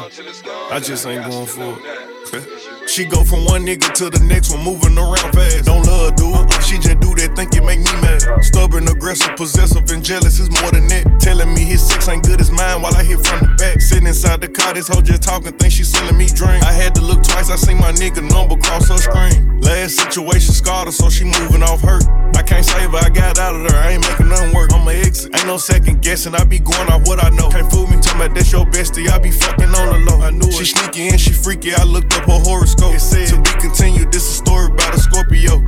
I 0.71 0.81
just 0.81 1.07
ain't 1.07 1.25
going 1.31 1.47
for 1.47 1.75
it. 1.81 2.76
She 2.87 3.05
go 3.05 3.25
from 3.25 3.45
one 3.45 3.67
nigga 3.67 3.93
to 3.95 4.11
the 4.11 4.25
next 4.25 4.53
one, 4.53 4.65
moving 4.65 4.97
around 4.97 5.33
fast. 5.33 5.65
Don't 5.67 5.85
love, 5.87 6.19
her, 6.19 6.47
it. 6.47 6.63
She 6.63 6.79
just 6.79 7.01
do 7.01 7.15
that, 7.17 7.35
think 7.37 7.55
it 7.55 7.65
make 7.65 7.81
me 7.81 7.93
mad. 8.01 8.23
Stubborn, 8.45 8.89
aggressive, 8.89 9.37
possessive, 9.37 9.91
and 9.91 10.05
jealous 10.05 10.39
is 10.39 10.51
more 10.63 10.71
than 10.71 10.87
that. 10.89 11.21
Telling 11.21 11.53
me 11.53 11.65
his 11.65 11.87
sex 11.87 12.09
ain't 12.09 12.25
good 12.25 12.41
as 12.41 12.51
mine 12.51 12.83
while 12.83 12.95
I 12.95 13.03
hit 13.03 13.27
from 13.27 13.46
back. 13.57 13.81
Sitting 13.81 14.07
inside 14.07 14.41
the 14.41 14.49
car, 14.49 14.75
this 14.75 14.89
hoe 14.89 15.01
just 15.01 15.23
talking, 15.23 15.53
think 15.53 15.73
she 15.73 15.85
selling 15.85 16.17
me 16.17 16.27
drink. 16.27 16.65
I 16.65 16.73
had 16.73 16.95
to 16.97 17.03
look 17.03 17.23
twice, 17.23 17.51
I 17.51 17.57
seen 17.57 17.79
my 17.79 17.93
nigga 17.93 18.23
number 18.23 18.57
cross 18.57 18.89
her 18.89 18.99
screen. 18.99 19.61
Last 19.61 19.97
situation 19.97 20.55
scarred 20.55 20.87
her, 20.87 20.93
so 20.93 21.11
she 21.11 21.25
moving 21.25 21.63
off 21.63 21.81
hurt. 21.81 22.05
I 22.37 22.43
can't 22.43 22.65
save 22.65 22.91
her, 22.91 22.99
I 22.99 23.09
got 23.09 23.39
out 23.39 23.57
of 23.57 23.69
there, 23.69 23.81
I 23.81 23.93
ain't 23.93 24.07
making 24.09 24.29
nothing 24.29 24.55
work. 24.55 24.73
I'm 24.73 24.87
a 24.87 24.93
exit, 24.93 25.35
ain't 25.35 25.47
no 25.47 25.57
second 25.57 26.03
guessing, 26.03 26.35
I 26.35 26.45
be 26.45 26.59
going 26.59 26.89
off 26.89 27.07
what 27.09 27.23
I 27.23 27.31
know. 27.31 27.49
Can't 27.49 27.71
fool 27.71 27.87
me, 27.87 27.97
tell 28.01 28.17
me 28.17 28.29
that's 28.29 28.53
your 28.53 28.67
bestie, 28.67 29.09
I 29.09 29.19
be 29.19 29.31
fucking 29.31 29.73
on 29.75 29.87
the 29.93 30.11
low. 30.11 30.21
I 30.21 30.31
knew 30.31 30.51
she 30.53 30.65
sneaky 30.65 31.09
and 31.09 31.21
she 31.21 31.33
freaky, 31.33 31.75
I 31.75 31.85
looked 31.85 32.13
up 32.15 32.25
her 32.25 32.41
horoscope. 32.41 32.95
It 32.95 33.01
said, 33.01 33.29
to 33.29 33.41
be 33.41 33.51
continued, 33.59 34.13
this 34.13 34.29
a 34.29 34.35
story 34.45 34.67
about 34.67 34.95
a 34.95 34.99
Scorpio. 34.99 35.65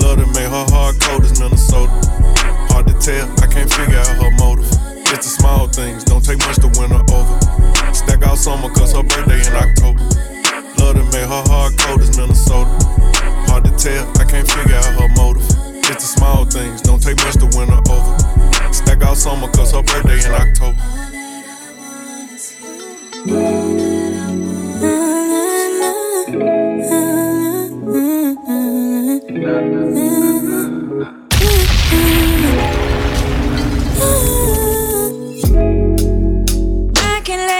Love 0.00 0.18
to 0.20 0.26
make 0.36 0.46
her 0.46 0.66
hard 0.70 1.00
cold 1.00 1.24
as 1.24 1.40
Minnesota. 1.40 1.90
Hard 2.70 2.86
to 2.86 2.94
tell, 3.00 3.26
I 3.42 3.46
can't 3.46 3.72
figure 3.72 3.98
out 3.98 4.08
her 4.08 4.30
motive. 4.38 4.77
It's 5.10 5.24
the 5.24 5.40
small 5.40 5.66
things, 5.68 6.04
don't 6.04 6.22
take 6.22 6.38
much 6.40 6.56
to 6.56 6.68
win 6.78 6.90
her 6.90 7.02
over. 7.12 7.94
Stack 7.94 8.22
out 8.24 8.36
summer 8.36 8.68
cause 8.68 8.92
her 8.92 9.02
birthday 9.02 9.40
in 9.40 9.56
October. 9.56 10.04
Love 10.78 10.96
to 10.96 11.04
make 11.04 11.24
her 11.24 11.42
hard 11.48 11.78
cold 11.78 12.02
as 12.02 12.16
Minnesota. 12.16 12.68
Hard 13.48 13.64
to 13.64 13.70
tell, 13.72 14.06
I 14.20 14.24
can't 14.24 14.46
figure 14.46 14.76
out 14.76 14.84
her 15.00 15.08
motive. 15.16 15.48
It's 15.88 16.04
the 16.04 16.20
small 16.20 16.44
things, 16.44 16.82
don't 16.82 17.02
take 17.02 17.16
much 17.24 17.34
to 17.40 17.46
win 17.56 17.68
her 17.68 17.80
over. 17.88 18.18
Stack 18.72 19.02
out 19.02 19.16
summer 19.16 19.48
cause 19.48 19.72
her 19.72 19.82
birthday 19.82 20.20
in 20.20 20.34
October. 20.34 20.76
I 29.40 30.27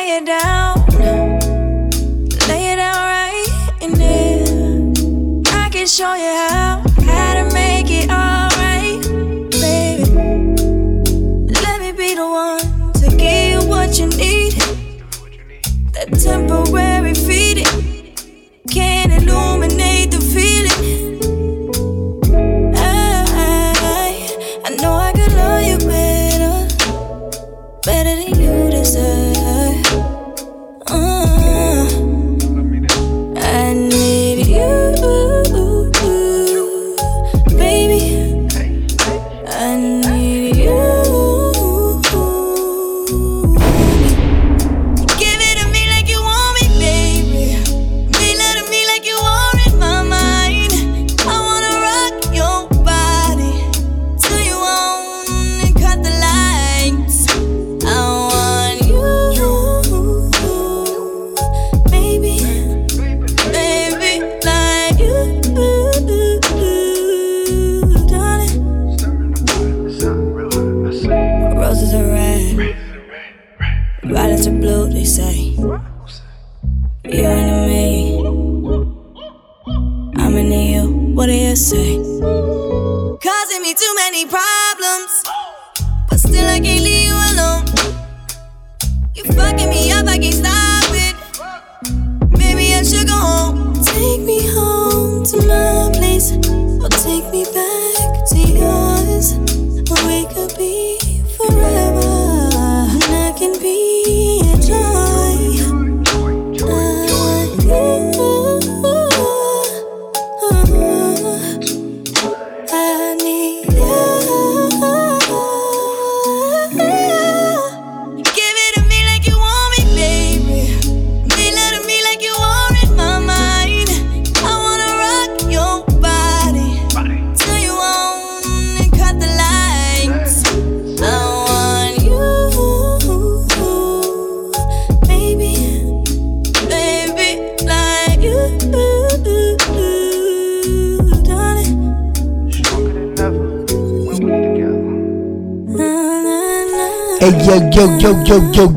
lay 0.08 0.16
it 0.16 0.24
down, 0.24 0.86
lay 2.48 2.72
it 2.72 2.76
down 2.76 2.96
right 2.96 3.68
in 3.82 3.92
there. 3.92 4.92
I 5.54 5.68
can 5.68 5.86
show 5.86 6.14
you 6.14 6.32
how, 6.48 6.82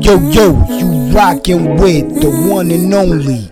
yo 0.00 0.14
yo 0.14 0.30
yo 0.30 0.30
yo, 0.30 0.78
you 0.78 1.12
rockin' 1.12 1.76
with 1.76 2.20
the 2.20 2.30
one 2.48 2.70
and 2.70 2.92
only 2.94 3.48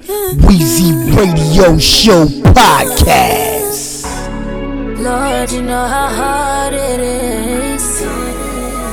Weezy 0.47 0.93
Radio 1.17 1.77
Show 1.79 2.25
podcast. 2.55 4.05
Lord, 4.99 5.51
you 5.53 5.63
know 5.63 5.87
how 5.87 6.09
hard 6.09 6.73
it 6.75 7.01
is 7.01 8.01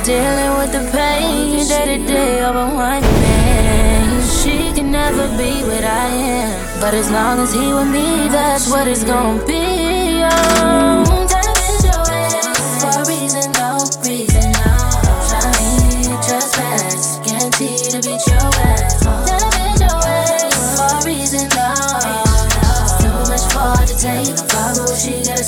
dealing 0.04 0.58
with 0.58 0.72
the 0.72 0.90
pain 0.92 1.66
day 1.68 1.98
to 1.98 2.06
day 2.06 2.44
over 2.44 2.66
one 2.74 3.02
man. 3.02 4.22
She 4.28 4.72
can 4.72 4.90
never 4.90 5.28
be 5.38 5.62
what 5.62 5.84
I 5.84 6.08
am, 6.08 6.80
but 6.80 6.92
as 6.94 7.10
long 7.10 7.38
as 7.40 7.52
he 7.52 7.72
with 7.72 7.88
me, 7.88 8.28
that's 8.28 8.70
what 8.70 8.86
it's 8.86 9.04
gonna 9.04 9.44
be. 9.46 10.22
Oh, 10.24 11.17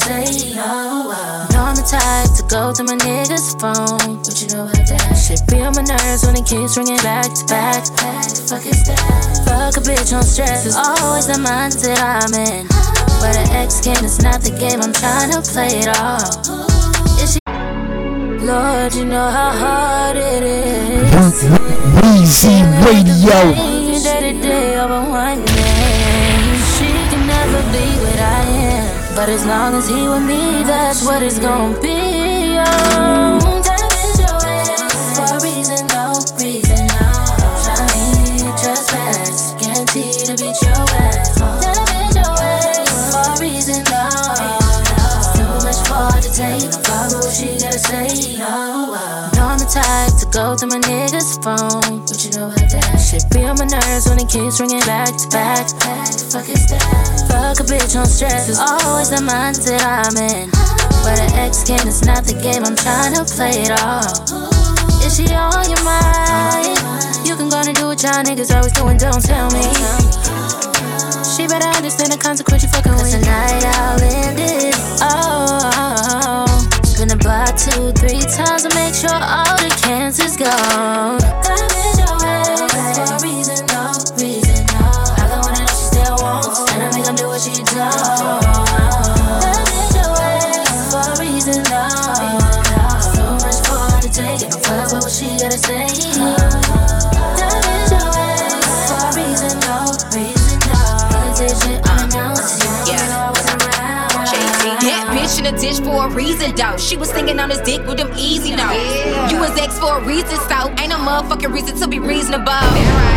what 0.01 0.27
say. 0.27 0.53
Oh, 0.57 1.09
wow. 1.09 1.47
Know 1.53 1.65
I'm 1.65 1.77
the 1.77 1.83
type 1.83 2.31
to 2.37 2.43
go 2.49 2.73
to 2.73 2.85
my 2.85 2.97
nigga's 2.97 3.55
phone. 3.61 4.19
What 4.19 4.41
you 4.41 4.49
know 4.49 4.65
about 4.65 4.87
that? 4.89 5.15
Shit 5.17 5.43
be 5.49 5.61
on 5.63 5.75
my 5.75 5.83
nerves 5.83 6.25
when 6.25 6.37
it 6.37 6.47
keeps 6.47 6.77
ringing 6.77 7.01
back 7.03 7.29
to 7.29 7.45
back. 7.47 7.85
Fuck 8.49 8.67
is 8.67 8.85
that? 8.87 9.45
Fuck 9.45 9.77
a 9.77 9.81
bitch 9.81 10.15
on 10.17 10.23
stress. 10.23 10.67
Is 10.67 10.77
always 10.77 11.27
the 11.27 11.39
mindset 11.41 12.01
I'm 12.01 12.33
in. 12.35 12.67
But 13.21 13.37
an 13.37 13.49
ex 13.57 13.81
game 13.85 14.05
is 14.05 14.23
not 14.23 14.41
the 14.41 14.51
game. 14.51 14.81
I'm 14.81 14.93
trying 14.93 15.33
to 15.33 15.43
play 15.43 15.85
it 15.85 15.89
all. 15.99 16.25
Lord, 18.41 18.95
you 18.95 19.05
know 19.05 19.29
how 19.29 19.51
hard 19.53 20.17
it 20.17 20.43
is. 20.43 21.45
Weezy 22.01 22.65
Radio. 22.85 23.53
Day 24.01 24.33
to 24.33 24.41
day 24.41 24.81
over 24.81 25.03
one 25.11 25.45
man. 25.45 26.57
She 26.73 26.89
can 27.13 27.27
never 27.27 27.61
be 27.71 27.85
what 28.01 28.17
am. 28.17 28.20
But 29.21 29.29
as 29.29 29.45
long 29.45 29.75
as 29.75 29.87
he 29.87 30.09
with 30.09 30.23
me, 30.23 30.63
that's 30.65 31.05
what 31.05 31.23
it's 31.23 31.39
gonna 31.39 31.79
be. 31.83 32.57
Oh, 32.57 33.39
for 35.13 35.29
a 35.29 35.41
reason, 35.45 35.87
no 35.93 36.17
reason, 36.41 36.89
guaranteed 39.61 40.25
to 40.25 40.33
beat 40.41 40.57
your 40.65 40.89
ass. 41.05 41.37
For 41.37 43.21
a 43.21 43.37
reason, 43.39 43.85
no. 43.93 44.09
Too 45.37 45.53
much 45.69 45.81
for 45.85 46.17
to 46.17 46.31
take. 46.35 46.73
What 47.13 47.31
she 47.31 47.61
gotta 47.61 47.79
say. 47.79 48.41
Oh. 48.41 48.97
oh. 48.97 49.31
I'm 49.39 49.59
the 49.59 49.67
type 49.67 50.17
to 50.21 50.27
go 50.33 50.57
to 50.57 50.67
my 50.67 50.79
nigga's 50.79 51.37
phone. 51.45 52.01
What 52.09 52.25
you 52.25 52.31
know 52.41 52.49
that? 52.49 52.70
Shit 53.11 53.27
be 53.35 53.43
on 53.43 53.59
my 53.59 53.67
nerves 53.67 54.07
when 54.07 54.23
it 54.23 54.31
keeps 54.31 54.61
ringing 54.61 54.87
back 54.87 55.11
to 55.11 55.27
back. 55.35 55.67
Fuck 56.31 56.47
is 56.47 56.63
that? 56.71 57.27
Fuck 57.27 57.59
a 57.59 57.67
bitch 57.67 57.99
on 57.99 58.07
stress. 58.07 58.47
Is 58.47 58.63
always 58.63 59.11
the 59.11 59.19
mindset 59.19 59.83
I'm 59.83 60.15
in. 60.15 60.47
But 61.03 61.19
an 61.19 61.35
ex 61.43 61.67
game 61.67 61.83
is 61.91 62.07
not 62.07 62.23
the 62.23 62.39
game. 62.39 62.63
I'm 62.63 62.79
trying 62.79 63.19
to 63.19 63.27
play 63.27 63.67
it 63.67 63.75
all. 63.83 64.07
Is 65.03 65.19
she 65.19 65.27
on 65.35 65.67
your 65.67 65.83
mind? 65.83 66.79
You 67.27 67.35
can 67.35 67.51
go 67.51 67.59
and 67.59 67.75
do 67.75 67.91
what 67.91 67.99
y'all 67.99 68.23
niggas 68.23 68.55
always 68.55 68.71
doing. 68.79 68.95
Don't 68.95 69.19
tell 69.19 69.51
me. 69.51 69.67
She 71.35 71.51
better 71.51 71.67
understand 71.67 72.15
the 72.15 72.21
consequence 72.23 72.63
you 72.63 72.71
fucking 72.71 72.95
with. 72.95 73.11
Tonight 73.11 73.67
I'll 73.75 73.99
end 74.07 74.39
it. 74.39 74.79
Oh, 75.03 76.47
spin 76.87 77.11
a 77.11 77.19
block 77.19 77.59
two, 77.59 77.91
three 77.99 78.23
times 78.23 78.63
to 78.63 78.71
make 78.79 78.95
sure 78.95 79.11
all 79.11 79.59
the 79.59 79.75
cancer's 79.83 80.39
gone. 80.39 81.20
Reason, 106.11 106.55
though. 106.55 106.77
She 106.77 106.97
was 106.97 107.11
singing 107.11 107.39
on 107.39 107.51
his 107.51 107.61
dick 107.61 107.87
with 107.87 107.99
them 107.99 108.13
easy 108.17 108.55
notes. 108.55 109.33
You 109.33 109.39
was 109.39 109.57
ex 109.59 109.79
for 109.79 109.99
a 109.99 110.05
reason, 110.05 110.37
so 110.49 110.69
ain't 110.79 110.91
no 110.91 110.99
motherfucking 110.99 111.53
reason 111.53 111.77
to 111.77 111.89
be 111.89 111.99
reasonable. 111.99 112.61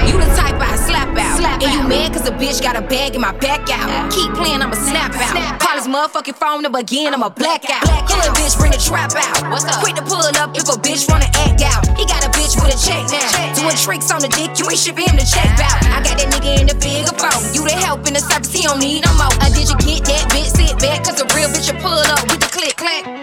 You 0.07 0.17
the 0.17 0.29
type 0.35 0.55
I 0.61 0.75
slap 0.75 1.02
out. 1.45 1.63
and 1.63 1.71
you 1.73 1.83
mad 1.87 2.13
cause 2.13 2.27
a 2.27 2.31
bitch 2.31 2.61
got 2.61 2.75
a 2.75 2.81
bag 2.81 3.15
in 3.15 3.21
my 3.21 3.31
back 3.37 3.69
out. 3.69 4.11
Keep 4.11 4.33
playing, 4.33 4.61
I'ma 4.61 4.75
snap 4.75 5.13
out. 5.15 5.59
Call 5.59 5.75
his 5.77 5.87
motherfucking 5.87 6.35
phone 6.35 6.63
number 6.63 6.79
again, 6.79 7.13
I'ma 7.13 7.29
black 7.29 7.69
out. 7.69 7.83
Hood 8.09 8.33
bitch, 8.35 8.57
bring 8.57 8.71
the 8.71 8.81
trap 8.81 9.11
out. 9.15 9.49
What's 9.51 9.65
up? 9.65 9.83
Quick 9.83 9.95
to 9.95 10.03
pull 10.03 10.23
up 10.23 10.55
if 10.55 10.67
a 10.67 10.77
bitch 10.79 11.09
wanna 11.09 11.29
act 11.45 11.61
out. 11.61 11.85
He 11.97 12.05
got 12.05 12.23
a 12.25 12.29
bitch 12.31 12.55
with 12.55 12.73
a 12.73 12.79
check 12.79 13.03
now. 13.11 13.53
Doing 13.55 13.77
tricks 13.77 14.11
on 14.11 14.21
the 14.21 14.29
dick, 14.29 14.57
you 14.59 14.65
ain't 14.69 14.79
shipping 14.79 15.07
him 15.07 15.15
the 15.15 15.27
check 15.27 15.49
out. 15.59 15.77
I 15.91 16.01
got 16.03 16.17
that 16.17 16.29
nigga 16.31 16.59
in 16.59 16.67
the 16.67 16.77
figure 16.79 17.15
phone. 17.15 17.41
You 17.53 17.63
the 17.63 17.75
help 17.75 18.07
in 18.07 18.13
the 18.13 18.23
service, 18.23 18.51
he 18.51 18.63
don't 18.63 18.79
need 18.79 19.03
no 19.05 19.11
more. 19.15 19.33
Uh, 19.39 19.49
did 19.51 19.69
you 19.69 19.77
get 19.83 20.03
that 20.07 20.31
bitch? 20.31 20.51
Sit 20.53 20.79
back, 20.79 21.03
cause 21.03 21.19
a 21.21 21.27
real 21.35 21.49
bitch 21.49 21.71
will 21.71 21.81
pull 21.81 22.03
up 22.11 22.21
with 22.27 22.39
the 22.39 22.49
click 22.51 22.75
clack. 22.75 23.22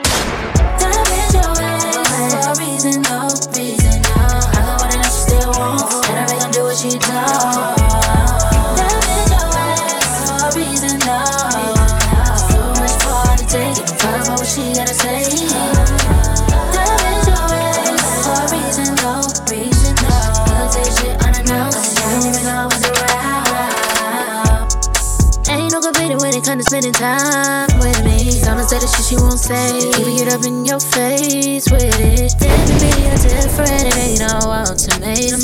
Comes 26.50 26.64
to 26.64 26.70
spending 26.70 26.92
time 26.92 27.68
with 27.78 28.02
me. 28.02 28.42
Gonna 28.42 28.66
say 28.66 28.78
the 28.82 28.88
shit 28.90 29.06
she 29.06 29.16
won't 29.16 29.38
say. 29.38 29.78
Even 29.94 30.16
get 30.18 30.34
up 30.34 30.42
in 30.44 30.64
your 30.64 30.80
face 30.80 31.70
with 31.70 31.94
it. 31.94 32.34
Didn't 32.42 32.78
be 32.82 32.90
a 33.06 33.14
different, 33.22 33.86
it 33.86 33.94
ain't 33.94 34.18
no 34.18 34.50
ultimatum. 34.50 35.38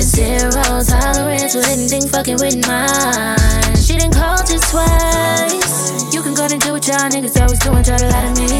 It's 0.00 0.16
zero 0.16 0.80
tolerance 0.80 1.54
with 1.54 1.68
anything 1.68 2.08
fucking 2.08 2.40
with 2.40 2.56
mine. 2.64 3.36
She 3.76 4.00
didn't 4.00 4.16
call 4.16 4.40
you 4.48 4.56
twice. 4.72 6.14
You 6.14 6.22
can 6.22 6.32
go 6.32 6.48
and 6.48 6.60
do 6.60 6.72
what 6.72 6.86
y'all 6.88 7.04
niggas 7.12 7.36
always 7.40 7.60
doing, 7.60 7.84
try 7.84 7.98
to 7.98 8.08
lie 8.08 8.24
to 8.24 8.40
me. 8.40 8.56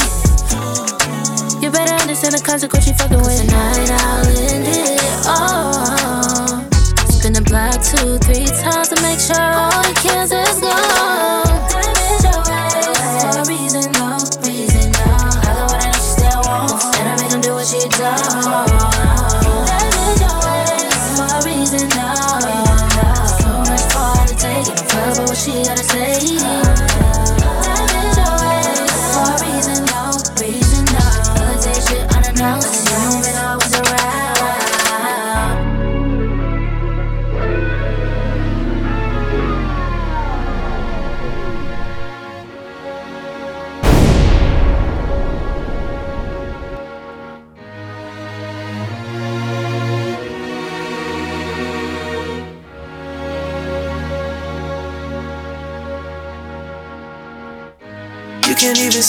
You 1.64 1.70
better 1.72 1.96
understand 1.96 2.36
the 2.36 2.42
consequence 2.44 2.86
you 2.88 2.94
fucking 2.94 3.24
with. 3.24 3.40
Tonight 3.40 3.88
I'll 3.88 4.26
end 4.52 4.68
it 4.68 5.00
all. 5.24 6.60
Spin 7.08 7.32
the 7.32 7.40
block 7.40 7.80
two, 7.80 8.20
three 8.20 8.44
times 8.52 8.92
to 8.92 9.00
make 9.00 9.16
sure 9.16 9.40
all 9.40 9.80
the 9.80 9.96
cancers 10.04 10.43
gone. 10.43 10.43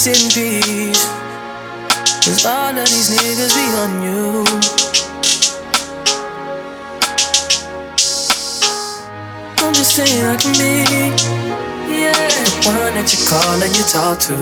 Can't 0.05 0.17
even 0.17 0.29
sit 0.29 0.37
in 0.37 0.91
peace. 0.91 1.05
Cause 2.25 2.45
all 2.45 2.69
of 2.69 2.85
these 2.85 3.09
niggas 3.09 3.53
be 3.55 3.65
on 3.81 4.03
you. 4.03 4.45
I'm 9.65 9.73
just 9.73 9.95
saying 9.95 10.25
I 10.25 10.35
can 10.37 10.53
be. 10.53 10.85
Yeah, 11.89 12.13
the 12.13 12.51
one 12.67 12.93
that 12.93 13.09
you 13.13 13.19
call 13.25 13.61
and 13.61 13.75
you 13.75 13.83
talk 13.85 14.19
to, 14.19 14.35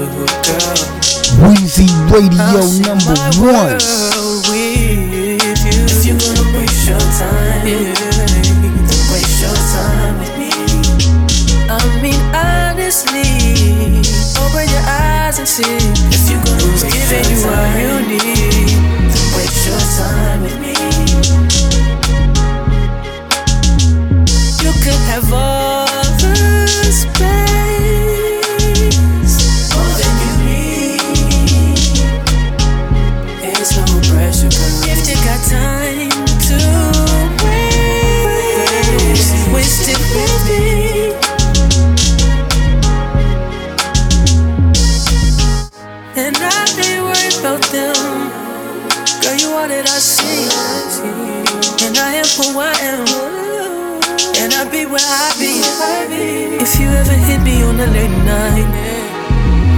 girl. 0.44 1.24
Weezy 1.40 1.88
Radio 2.12 2.64
number 2.84 3.16
one. 3.40 3.80
All 49.54 49.68
that 49.68 49.86
I 49.86 50.00
see. 50.02 50.50
And 51.86 51.96
I 51.96 52.18
am 52.18 52.30
who 52.36 52.58
I 52.60 52.74
am. 52.90 53.06
And 54.42 54.52
I 54.52 54.66
be 54.66 54.86
where 54.90 55.00
I 55.00 55.30
be. 55.38 55.62
If 56.58 56.80
you 56.80 56.90
ever 56.90 57.14
hit 57.14 57.40
me 57.44 57.62
on 57.62 57.80
a 57.80 57.86
late 57.86 58.18
night, 58.26 58.68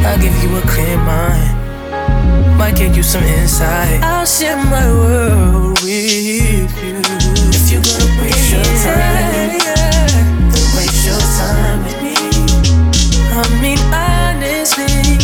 I'll 0.07 0.17
give 0.17 0.31
you 0.41 0.55
a 0.55 0.61
clear 0.61 0.97
mind. 1.03 2.57
Might 2.57 2.77
give 2.77 2.95
you 2.95 3.03
some 3.03 3.23
insight. 3.23 4.01
I'll 4.01 4.25
share 4.25 4.55
my 4.55 4.87
world 4.87 5.79
with 5.83 6.11
you. 6.23 6.71
If 7.51 7.67
you're 7.69 7.83
gonna 7.83 8.21
waste 8.23 8.51
your 8.55 8.63
time, 8.79 9.59
then 10.55 10.65
waste 10.71 11.03
your 11.05 11.19
time 11.35 11.83
with 11.83 11.99
me. 12.01 12.15
I 13.35 13.43
mean, 13.61 13.79
honestly, 13.91 15.19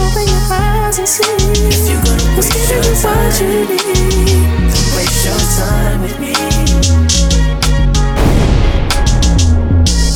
open 0.00 0.26
your 0.26 0.44
eyes 0.50 0.98
and 0.98 1.08
see. 1.08 1.24
If 1.68 1.88
you're 1.88 2.02
gonna 2.04 2.36
waste 2.36 2.70
your 2.70 2.82
time, 3.02 3.16
what 3.20 3.40
you 3.40 3.48
need, 3.68 4.72
waste 4.96 5.24
your 5.26 5.40
time 5.58 5.98
with 6.02 6.16
me. 6.18 6.32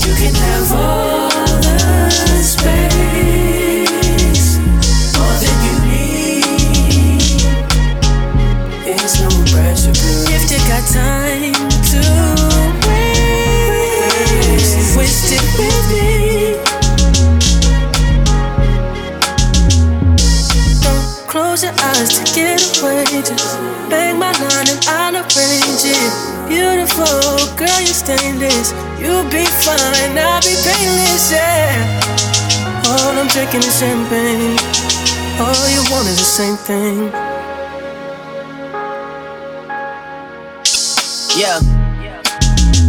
You 0.04 0.12
can 0.20 0.34
have 0.46 0.72
all 0.72 1.28
the 1.60 2.42
space, 2.42 3.43
You're 27.84 27.92
stainless. 27.92 28.72
You'll 28.98 29.28
be 29.28 29.44
fine, 29.44 30.16
I'll 30.16 30.40
be 30.40 30.56
painless, 30.64 31.30
yeah. 31.30 32.00
All 32.86 33.18
I'm 33.18 33.28
drinking 33.28 33.60
is 33.60 33.78
champagne. 33.78 34.56
All 35.38 35.68
you 35.68 35.84
want 35.92 36.08
is 36.08 36.16
the 36.16 36.24
same 36.24 36.56
thing. 36.56 37.12
Yeah. 41.38 41.73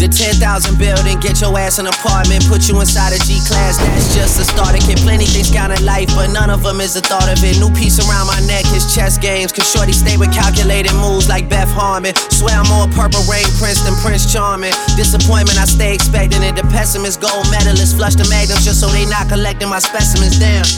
The 0.05 0.37
10,000 0.37 0.37
building, 0.77 1.17
get 1.17 1.41
your 1.41 1.57
ass 1.57 1.81
an 1.81 1.89
apartment, 1.89 2.45
put 2.45 2.69
you 2.69 2.77
inside 2.77 3.09
a 3.09 3.17
G 3.25 3.41
class. 3.41 3.81
That's 3.81 4.13
just 4.13 4.37
a 4.37 4.45
start. 4.45 4.77
It 4.77 4.85
get 4.85 5.01
plenty 5.01 5.25
things 5.25 5.49
count 5.49 5.73
in 5.73 5.81
life, 5.81 6.13
but 6.13 6.29
none 6.29 6.53
of 6.53 6.61
them 6.61 6.77
is 6.77 6.93
a 6.93 7.01
thought 7.01 7.25
of 7.25 7.41
it. 7.41 7.57
New 7.57 7.73
piece 7.73 7.97
around 7.97 8.29
my 8.29 8.37
neck 8.45 8.69
is 8.77 8.85
chess 8.93 9.17
games. 9.17 9.49
Cause 9.49 9.65
Shorty 9.65 9.97
stay 9.97 10.13
with 10.13 10.29
calculated 10.29 10.93
moves 11.01 11.25
like 11.25 11.49
Beth 11.49 11.73
Harmon. 11.73 12.13
Swear 12.29 12.53
I'm 12.53 12.69
more 12.69 12.85
purple 12.93 13.25
rain 13.25 13.49
prince 13.57 13.81
than 13.81 13.97
Prince 14.05 14.29
Charming. 14.29 14.77
Disappointment, 14.93 15.57
I 15.57 15.65
stay 15.65 15.97
expecting 15.97 16.45
it. 16.45 16.53
The 16.53 16.69
pessimist, 16.69 17.17
gold 17.17 17.49
medalist, 17.49 17.97
flush 17.97 18.13
the 18.13 18.29
magnums 18.29 18.61
just 18.61 18.85
so 18.85 18.93
they 18.93 19.09
not 19.09 19.25
collecting 19.25 19.73
my 19.73 19.81
specimens. 19.81 20.37
Damn. 20.37 20.69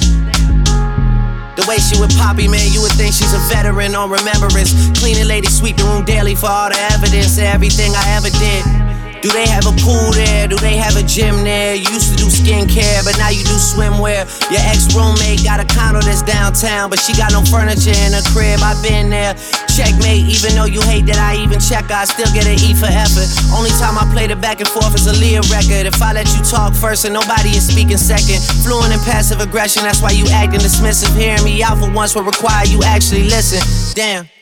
The 1.59 1.67
way 1.67 1.83
she 1.83 1.99
with 1.99 2.15
Poppy, 2.15 2.47
man, 2.47 2.71
you 2.71 2.79
would 2.79 2.95
think 2.95 3.11
she's 3.11 3.35
a 3.35 3.43
veteran 3.51 3.91
on 3.91 4.07
remembrance. 4.07 4.71
Cleaning 4.95 5.27
lady, 5.27 5.51
sweep 5.51 5.75
the 5.75 5.83
room 5.83 6.07
daily 6.07 6.31
for 6.31 6.47
all 6.47 6.71
the 6.71 6.79
evidence 6.95 7.35
of 7.35 7.43
everything 7.43 7.91
I 7.91 8.15
ever 8.15 8.31
did. 8.31 8.86
Do 9.21 9.33
they 9.33 9.47
have 9.49 9.65
a 9.65 9.73
pool 9.81 10.13
there? 10.13 10.47
Do 10.47 10.55
they 10.57 10.77
have 10.77 10.95
a 10.95 11.01
gym 11.01 11.43
there? 11.43 11.73
You 11.73 11.89
used 11.89 12.13
to 12.13 12.17
do 12.17 12.29
skincare, 12.29 13.01
but 13.03 13.17
now 13.17 13.29
you 13.29 13.41
do 13.43 13.57
swimwear. 13.57 14.29
Your 14.53 14.61
ex 14.69 14.93
roommate 14.93 15.43
got 15.43 15.59
a 15.59 15.65
condo 15.65 16.01
that's 16.01 16.21
downtown, 16.21 16.89
but 16.89 16.99
she 16.99 17.17
got 17.17 17.33
no 17.33 17.41
furniture 17.41 17.97
in 18.05 18.13
her 18.13 18.21
crib. 18.29 18.61
I've 18.61 18.81
been 18.83 19.09
there. 19.09 19.33
Checkmate, 19.73 20.25
even 20.29 20.53
though 20.53 20.69
you 20.69 20.81
hate 20.85 21.05
that 21.09 21.17
I 21.17 21.37
even 21.41 21.59
check, 21.59 21.89
I 21.89 22.05
still 22.05 22.29
get 22.33 22.45
an 22.45 22.61
E 22.61 22.77
for 22.77 22.89
effort. 22.89 23.25
Only 23.53 23.73
time 23.81 23.97
I 23.97 24.05
play 24.13 24.27
the 24.27 24.35
back 24.37 24.61
and 24.61 24.69
forth 24.69 24.93
is 24.93 25.09
Aaliyah 25.09 25.49
record. 25.49 25.89
If 25.89 26.01
I 26.01 26.13
let 26.13 26.29
you 26.37 26.41
talk 26.45 26.73
first 26.73 27.05
and 27.05 27.13
nobody 27.13 27.57
is 27.57 27.65
speaking 27.65 27.97
second, 27.97 28.41
fluent 28.61 28.93
in 28.93 28.99
passive 29.01 29.41
aggression, 29.41 29.83
that's 29.83 30.01
why 30.01 30.11
you 30.11 30.25
acting 30.29 30.61
dismissive. 30.61 31.13
Hearing 31.17 31.43
me 31.43 31.63
out 31.63 31.77
for 31.77 31.89
once 31.89 32.13
will 32.13 32.23
require 32.23 32.65
you 32.65 32.83
actually 32.83 33.25
listen. 33.25 33.61
Damn. 33.93 34.36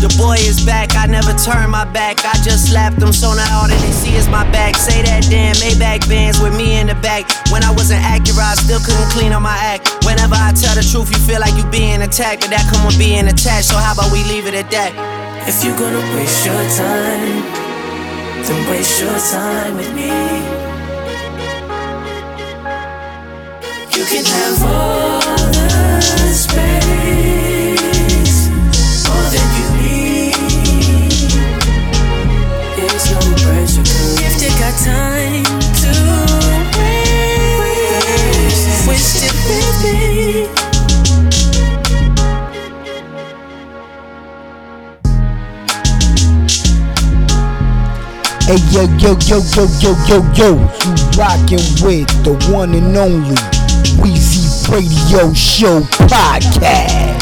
The 0.00 0.08
boy 0.16 0.40
is 0.40 0.64
back, 0.64 0.96
I 0.96 1.04
never 1.04 1.36
turn 1.36 1.68
my 1.68 1.84
back. 1.84 2.24
I 2.24 2.32
just 2.40 2.72
slapped 2.72 2.96
him, 2.96 3.12
so 3.12 3.36
now 3.36 3.60
all 3.60 3.68
that 3.68 3.76
they 3.84 3.92
see 3.92 4.16
is 4.16 4.28
my 4.32 4.48
back. 4.48 4.76
Say 4.76 5.04
that 5.04 5.28
damn 5.28 5.52
Maybach 5.60 6.08
bands 6.08 6.40
with 6.40 6.56
me 6.56 6.80
in 6.80 6.88
the 6.88 6.96
back. 7.04 7.28
When 7.52 7.60
I 7.62 7.70
wasn't 7.70 8.00
accurate, 8.00 8.40
I 8.40 8.56
still 8.56 8.80
couldn't 8.80 9.12
clean 9.12 9.36
up 9.36 9.44
my 9.44 9.52
act. 9.60 9.92
Whenever 10.08 10.40
I 10.40 10.56
tell 10.56 10.72
the 10.72 10.80
truth, 10.80 11.12
you 11.12 11.20
feel 11.28 11.36
like 11.36 11.52
you 11.52 11.68
being 11.68 12.00
attacked, 12.00 12.40
but 12.40 12.48
that 12.48 12.64
come 12.72 12.88
with 12.88 12.96
being 12.96 13.28
attached. 13.28 13.68
So 13.68 13.76
how 13.76 13.92
about 13.92 14.08
we 14.08 14.24
leave 14.24 14.48
it 14.48 14.56
at 14.56 14.72
that? 14.72 14.96
If 15.44 15.60
you're 15.60 15.76
gonna 15.76 16.00
waste 16.16 16.48
your 16.48 16.64
time, 16.80 17.44
then 18.48 18.60
waste 18.72 19.04
your 19.04 19.18
time 19.20 19.76
with 19.76 19.92
me. 19.92 20.08
You 23.92 24.04
can 24.08 24.24
have 24.24 24.64
all 24.64 25.20
the 25.44 26.32
space, 26.32 26.89
Hey 48.50 48.58
yo 48.72 48.82
yo 48.98 49.16
yo 49.28 49.38
yo 49.52 49.66
yo 49.80 49.94
yo 50.08 50.24
yo, 50.34 50.48
you 50.56 50.94
rockin' 51.18 51.60
with 51.84 52.08
the 52.24 52.32
one 52.50 52.74
and 52.74 52.96
only 52.96 53.36
Weezy 54.00 54.66
Radio 54.72 55.34
Show 55.34 55.80
podcast. 56.08 57.19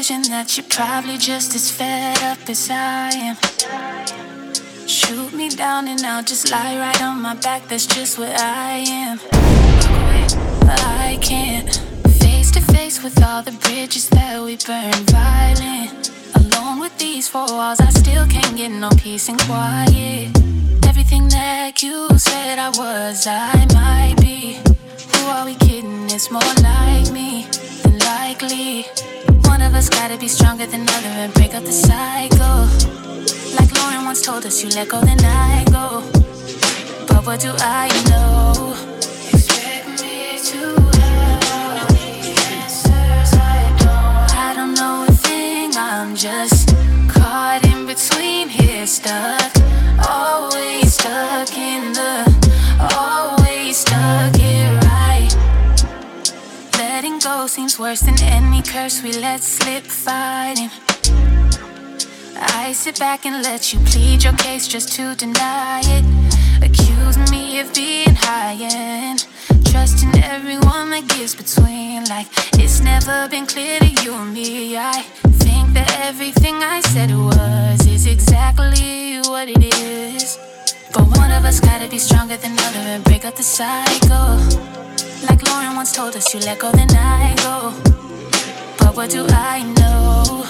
I 0.00 0.02
that 0.30 0.56
you're 0.56 0.64
probably 0.70 1.18
just 1.18 1.54
as 1.54 1.70
fed 1.70 2.22
up 2.22 2.48
as 2.48 2.70
I 2.70 3.10
am. 3.12 3.36
Shoot 4.88 5.34
me 5.34 5.50
down 5.50 5.88
and 5.88 6.00
I'll 6.00 6.22
just 6.22 6.50
lie 6.50 6.78
right 6.78 7.02
on 7.02 7.20
my 7.20 7.34
back. 7.34 7.68
That's 7.68 7.84
just 7.84 8.18
where 8.18 8.34
I 8.34 8.78
am. 8.88 9.20
I 10.64 11.18
can't 11.20 11.68
face 12.18 12.50
to 12.52 12.62
face 12.72 13.04
with 13.04 13.22
all 13.22 13.42
the 13.42 13.52
bridges 13.52 14.08
that 14.08 14.40
we 14.42 14.56
burned 14.56 15.10
violent. 15.10 16.10
Alone 16.34 16.80
with 16.80 16.96
these 16.96 17.28
four 17.28 17.48
walls, 17.48 17.78
I 17.80 17.90
still 17.90 18.26
can't 18.26 18.56
get 18.56 18.70
no 18.70 18.88
peace 18.96 19.28
and 19.28 19.38
quiet. 19.42 20.34
Everything 20.88 21.28
that 21.28 21.82
you 21.82 22.08
said 22.16 22.58
I 22.58 22.70
was, 22.70 23.26
I 23.26 23.66
might 23.74 24.16
be. 24.18 24.60
Who 25.12 25.26
are 25.26 25.44
we 25.44 25.56
kidding? 25.56 26.06
It's 26.06 26.30
more 26.30 26.54
like 26.62 27.12
me 27.12 27.46
than 27.82 27.98
likely. 27.98 28.86
One 29.50 29.62
of 29.62 29.74
us 29.74 29.88
gotta 29.88 30.16
be 30.16 30.28
stronger 30.28 30.64
than 30.64 30.82
other 30.88 31.12
and 31.24 31.34
break 31.34 31.54
up 31.54 31.64
the 31.64 31.72
cycle. 31.72 32.60
Like 33.58 33.70
Lauryn 33.76 34.04
once 34.04 34.22
told 34.22 34.46
us, 34.46 34.62
you 34.62 34.70
let 34.70 34.88
go, 34.88 35.00
then 35.00 35.18
I 35.24 35.64
go. 35.64 36.02
But 37.08 37.26
what 37.26 37.40
do 37.40 37.52
I 37.58 37.88
know? 38.08 38.74
Expect 39.34 39.88
me 40.02 40.38
to 40.50 40.60
have 41.00 41.88
the 41.88 42.30
answers 42.54 43.32
I 43.34 43.60
don't. 43.82 44.30
I 44.48 44.52
don't 44.54 44.74
know 44.74 45.04
a 45.08 45.12
thing, 45.26 45.72
I'm 45.76 46.14
just 46.14 46.68
caught 47.08 47.62
in 47.64 47.86
between 47.86 48.48
here, 48.48 48.86
stuck. 48.86 49.50
Always 50.08 50.94
stuck 50.94 51.50
in 51.58 51.92
the, 51.92 52.12
always 52.94 53.78
stuck? 53.78 54.39
Letting 57.00 57.18
go 57.20 57.46
seems 57.46 57.78
worse 57.78 58.02
than 58.02 58.20
any 58.20 58.60
curse 58.60 59.02
we 59.02 59.14
let 59.14 59.40
slip 59.40 59.84
fighting. 59.84 60.68
I 62.36 62.72
sit 62.74 62.98
back 62.98 63.24
and 63.24 63.42
let 63.42 63.72
you 63.72 63.78
plead 63.86 64.22
your 64.22 64.34
case 64.34 64.68
just 64.68 64.92
to 64.96 65.14
deny 65.14 65.80
it. 65.82 66.04
Accuse 66.62 67.16
me 67.30 67.58
of 67.60 67.72
being 67.72 68.14
high 68.14 68.58
and 68.60 69.26
trusting 69.64 70.22
everyone 70.22 70.90
that 70.90 71.08
gets 71.08 71.34
between. 71.34 72.04
Like 72.04 72.26
it's 72.60 72.82
never 72.82 73.30
been 73.30 73.46
clear 73.46 73.78
to 73.80 73.88
you 74.02 74.12
and 74.12 74.34
me. 74.34 74.76
I 74.76 75.00
think 75.40 75.72
that 75.72 75.90
everything 76.02 76.56
I 76.56 76.82
said 76.82 77.12
was 77.12 77.86
is 77.86 78.06
exactly 78.06 79.20
what 79.24 79.48
it 79.48 79.74
is. 79.74 80.38
But 80.92 81.06
one 81.18 81.30
of 81.30 81.44
us 81.44 81.60
gotta 81.60 81.88
be 81.88 81.98
stronger 81.98 82.36
than 82.36 82.56
the 82.56 82.62
other 82.62 82.78
and 82.80 83.04
break 83.04 83.24
up 83.24 83.36
the 83.36 83.42
cycle. 83.42 84.36
Like 85.28 85.40
Lauryn 85.46 85.76
once 85.76 85.92
told 85.92 86.16
us, 86.16 86.34
you 86.34 86.40
let 86.40 86.58
go, 86.58 86.72
then 86.72 86.88
I 86.90 87.34
go. 87.36 87.72
But 88.78 88.96
what 88.96 89.10
do 89.10 89.26
I 89.28 89.62
know? 89.78 90.44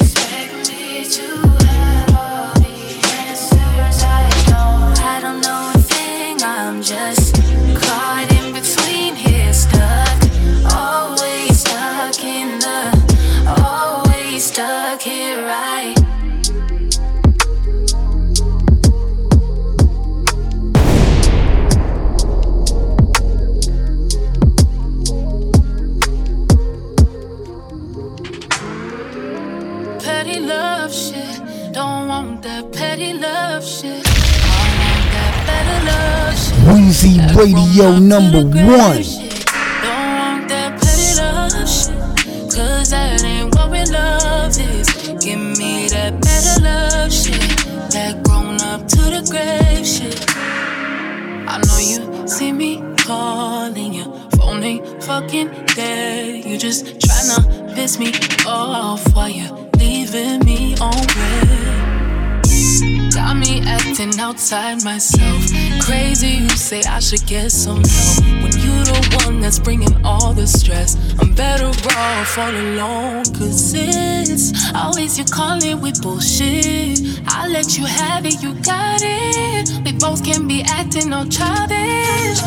Expect 0.00 0.70
me 0.70 1.04
to 1.16 1.26
have 1.66 2.14
all 2.14 2.54
the 2.64 2.76
answers 3.22 4.02
I 4.02 4.28
don't. 4.50 4.98
I 5.14 5.20
don't 5.20 5.40
know 5.40 5.72
a 5.74 5.78
thing, 5.78 6.42
I'm 6.42 6.82
just 6.82 7.34
caught 7.80 8.26
in 8.38 8.52
between 8.52 9.14
here, 9.14 9.52
stuck. 9.52 10.18
Always 10.74 11.60
stuck 11.60 12.24
in 12.24 12.58
the, 12.58 12.80
always 13.62 14.44
stuck 14.46 15.00
here, 15.02 15.42
right? 15.46 15.95
Love 30.46 30.94
shit. 30.94 31.42
Don't 31.72 32.08
want 32.08 32.42
that 32.42 32.72
petty 32.72 33.12
love 33.12 33.64
shit. 33.64 34.06
I 34.06 34.62
want 34.80 35.04
that 35.14 35.34
better 35.48 35.78
love 35.90 36.34
shit. 36.38 36.56
Weezy 36.70 37.14
Radio 37.36 37.98
number 37.98 38.44
one. 38.44 39.02
Don't 39.82 40.10
want 40.18 40.48
that 40.48 40.80
petty 40.80 41.10
love 41.20 41.68
shit. 41.68 41.98
Cause 42.54 42.90
that 42.90 43.24
ain't 43.24 43.54
what 43.54 43.70
real 43.70 43.90
love 43.90 44.56
is. 44.58 44.88
Give 45.22 45.40
me 45.58 45.88
that 45.88 46.20
better 46.20 46.62
love 46.62 47.12
shit. 47.12 47.40
That 47.90 48.22
grown 48.24 48.60
up 48.60 48.86
to 48.88 49.02
the 49.14 49.22
grave 49.28 49.86
shit. 49.86 50.24
I 51.48 51.58
know 51.66 51.78
you 51.78 52.28
see 52.28 52.52
me 52.52 52.82
calling 52.98 53.94
you. 53.94 54.04
Phone 54.36 54.62
ain't 54.62 55.02
fucking 55.02 55.48
dead. 55.74 56.44
You 56.44 56.56
just 56.56 56.86
tryna 56.98 57.74
piss 57.74 57.98
me 57.98 58.12
off 58.46 59.14
while 59.14 59.28
you 59.28 59.65
leaving 60.06 60.44
me 60.44 60.76
on 60.80 60.94
red. 61.16 62.42
Got 63.12 63.36
me 63.36 63.62
acting 63.66 64.18
outside 64.20 64.84
myself. 64.84 65.46
Crazy, 65.80 66.42
you 66.42 66.48
say 66.50 66.82
I 66.82 67.00
should 67.00 67.26
get 67.26 67.50
some 67.50 67.82
help. 67.82 68.24
When 68.42 68.52
you 68.52 68.74
the 68.84 69.22
one 69.24 69.40
that's 69.40 69.58
bringing 69.58 69.94
all 70.04 70.32
the 70.32 70.46
stress, 70.46 70.96
I'm 71.18 71.34
better 71.34 71.66
off 71.66 72.38
all 72.38 72.50
alone. 72.50 73.24
Cause 73.24 73.72
it's 73.74 74.52
always 74.74 75.18
you 75.18 75.24
calling 75.24 75.80
with 75.80 76.02
bullshit. 76.02 77.00
I 77.26 77.48
let 77.48 77.76
you 77.76 77.86
have 77.86 78.26
it, 78.26 78.42
you 78.42 78.54
got 78.62 79.00
it. 79.02 79.70
We 79.84 79.92
both 79.92 80.24
can 80.24 80.46
be 80.46 80.62
acting 80.62 81.12
all 81.12 81.26
childish. 81.26 82.42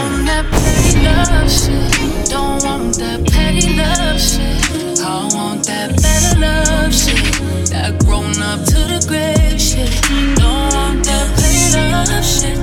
On 0.00 0.24
that 0.24 0.44
petty 0.50 0.98
love 1.04 1.50
shit. 1.50 2.30
Don't 2.30 2.64
want 2.64 2.96
that 2.96 3.20
petty 3.30 3.76
love 3.76 4.20
shit. 4.20 5.00
I 5.00 5.28
want 5.34 5.64
that 5.66 5.90
better 6.02 6.17
love 6.40 6.94
shit. 6.94 7.70
That 7.70 7.98
grown 8.04 8.40
up 8.42 8.64
to 8.64 8.80
the 8.92 9.04
grave 9.06 9.60
shit. 9.60 9.90
No, 10.38 10.48
I 10.48 10.74
want 10.74 11.04
that 11.04 11.28
paid 11.38 11.74
up 11.92 12.24
shit. 12.24 12.58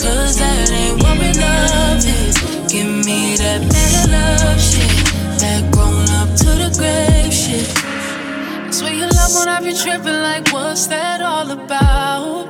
Cause 0.00 0.38
that 0.38 0.70
ain't 0.70 1.02
what 1.02 1.18
we 1.18 1.30
love 1.38 2.04
is. 2.04 2.36
Give 2.70 2.90
me 3.06 3.36
that 3.36 3.60
middle 3.60 4.10
love 4.14 4.60
shit. 4.60 4.92
That 5.40 5.62
grown 5.72 6.08
up 6.20 6.30
to 6.42 6.50
the 6.62 6.70
grave 6.78 7.32
shit. 7.32 7.66
Swear 8.72 8.94
your 8.94 9.08
love 9.08 9.34
when 9.34 9.48
I 9.48 9.60
be 9.60 9.72
tripping, 9.74 10.20
like, 10.22 10.52
what's 10.52 10.86
that 10.86 11.20
all 11.20 11.50
about? 11.50 12.46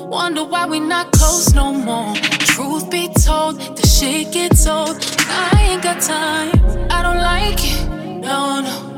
Wonder 0.00 0.44
why 0.44 0.66
we 0.66 0.78
not 0.78 1.10
close 1.12 1.54
no 1.54 1.72
more. 1.72 2.14
Truth 2.54 2.90
be 2.90 3.08
told, 3.08 3.58
the 3.58 3.86
shit 3.86 4.30
gets 4.32 4.66
old. 4.66 4.96
I 5.26 5.70
ain't 5.70 5.82
got 5.82 6.02
time. 6.02 6.52
I 6.90 7.02
don't 7.02 7.22
like 7.22 7.58
it. 7.58 7.88
No, 8.20 8.60
no. 8.60 8.91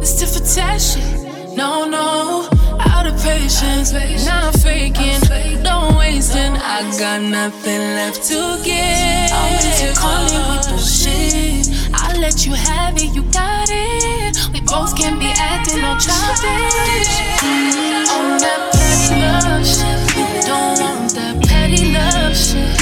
It's 0.00 0.18
different 0.18 0.80
shit. 0.80 1.56
No, 1.56 1.84
no. 1.84 2.48
Out 2.80 3.06
of 3.06 3.14
patience. 3.22 3.92
Not 4.24 4.54
faking. 4.54 5.20
Don't 5.62 5.96
wasting. 5.96 6.56
I 6.56 6.80
got 6.98 7.20
nothing 7.20 7.80
left 7.98 8.22
to 8.28 8.58
give. 8.64 9.30
I'm 9.30 9.60
just 9.60 10.00
calling 10.00 10.44
with 10.48 10.68
bullshit. 10.68 11.68
I 11.92 12.16
let 12.18 12.46
you 12.46 12.54
have 12.54 12.96
it. 12.96 13.14
You 13.14 13.22
got 13.24 13.68
it. 13.70 14.38
We 14.54 14.60
both 14.62 14.96
can 14.96 15.18
be 15.18 15.30
acting 15.36 15.84
all 15.84 15.98
childish. 15.98 17.12
Mm-hmm. 17.44 18.16
On 18.16 18.38
that 18.40 18.72
petty 18.72 19.20
love 19.20 19.66
shit. 19.66 20.46
Don't 20.46 20.80
want 20.80 21.14
that 21.14 21.44
petty 21.46 21.92
love 21.92 22.34
shit. 22.34 22.79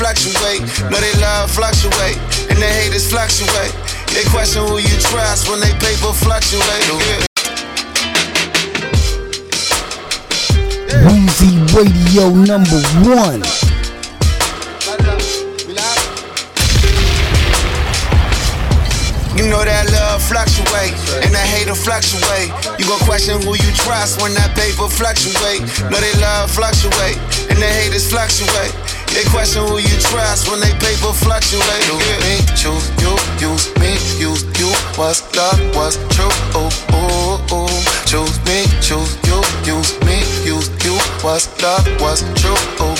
Fluctuate. 0.00 0.64
Know 0.88 0.96
they 0.96 1.12
love 1.20 1.50
fluctuate 1.50 2.16
and 2.48 2.56
the 2.56 2.64
haters 2.64 3.10
fluctuate. 3.12 3.74
They 4.16 4.24
question 4.32 4.64
who 4.64 4.78
you 4.78 4.96
trust 5.12 5.48
when 5.50 5.60
they 5.60 5.72
paper 5.76 6.16
fluctuate. 6.16 6.64
Yeah. 6.88 7.20
Weezy 11.04 11.52
Radio 11.76 12.32
number 12.32 12.80
one. 13.04 13.44
You 19.36 19.48
know 19.48 19.64
that 19.64 19.84
love 19.92 20.22
fluctuate 20.24 20.96
and 21.24 21.32
that 21.32 21.44
hate 21.44 21.68
will 21.68 21.76
fluctuate. 21.76 22.48
You 22.80 22.84
gon' 22.88 23.00
question 23.04 23.40
who 23.40 23.52
you 23.52 23.72
trust 23.76 24.20
when 24.20 24.32
that 24.32 24.56
paper 24.56 24.88
fluctuate. 24.88 25.60
Know 25.92 26.00
they 26.00 26.12
love 26.20 26.50
fluctuate 26.50 27.16
and 27.52 27.56
the 27.60 27.68
haters 27.68 28.08
fluctuate. 28.10 28.89
They 29.20 29.28
question 29.28 29.60
who 29.68 29.76
you 29.76 29.96
trust 30.00 30.48
when 30.48 30.60
they 30.60 30.72
paper 30.80 31.12
fluctuate. 31.12 31.84
Choose 31.84 32.08
me, 32.24 32.40
choose 32.56 32.88
you, 33.04 33.12
use 33.36 33.68
me, 33.76 33.92
use 34.16 34.44
you. 34.56 34.72
What's 34.96 35.20
love, 35.36 35.60
what's 35.76 36.00
true? 36.16 36.32
Ooh, 36.56 36.72
ooh, 36.96 37.36
ooh. 37.52 37.68
Choose 38.08 38.40
me, 38.48 38.64
choose 38.80 39.12
you, 39.28 39.44
use 39.68 39.92
me, 40.08 40.24
use 40.40 40.72
you. 40.80 40.96
What's 41.20 41.52
love, 41.60 41.84
what's 42.00 42.24
true? 42.40 42.56
Ooh, 42.80 42.96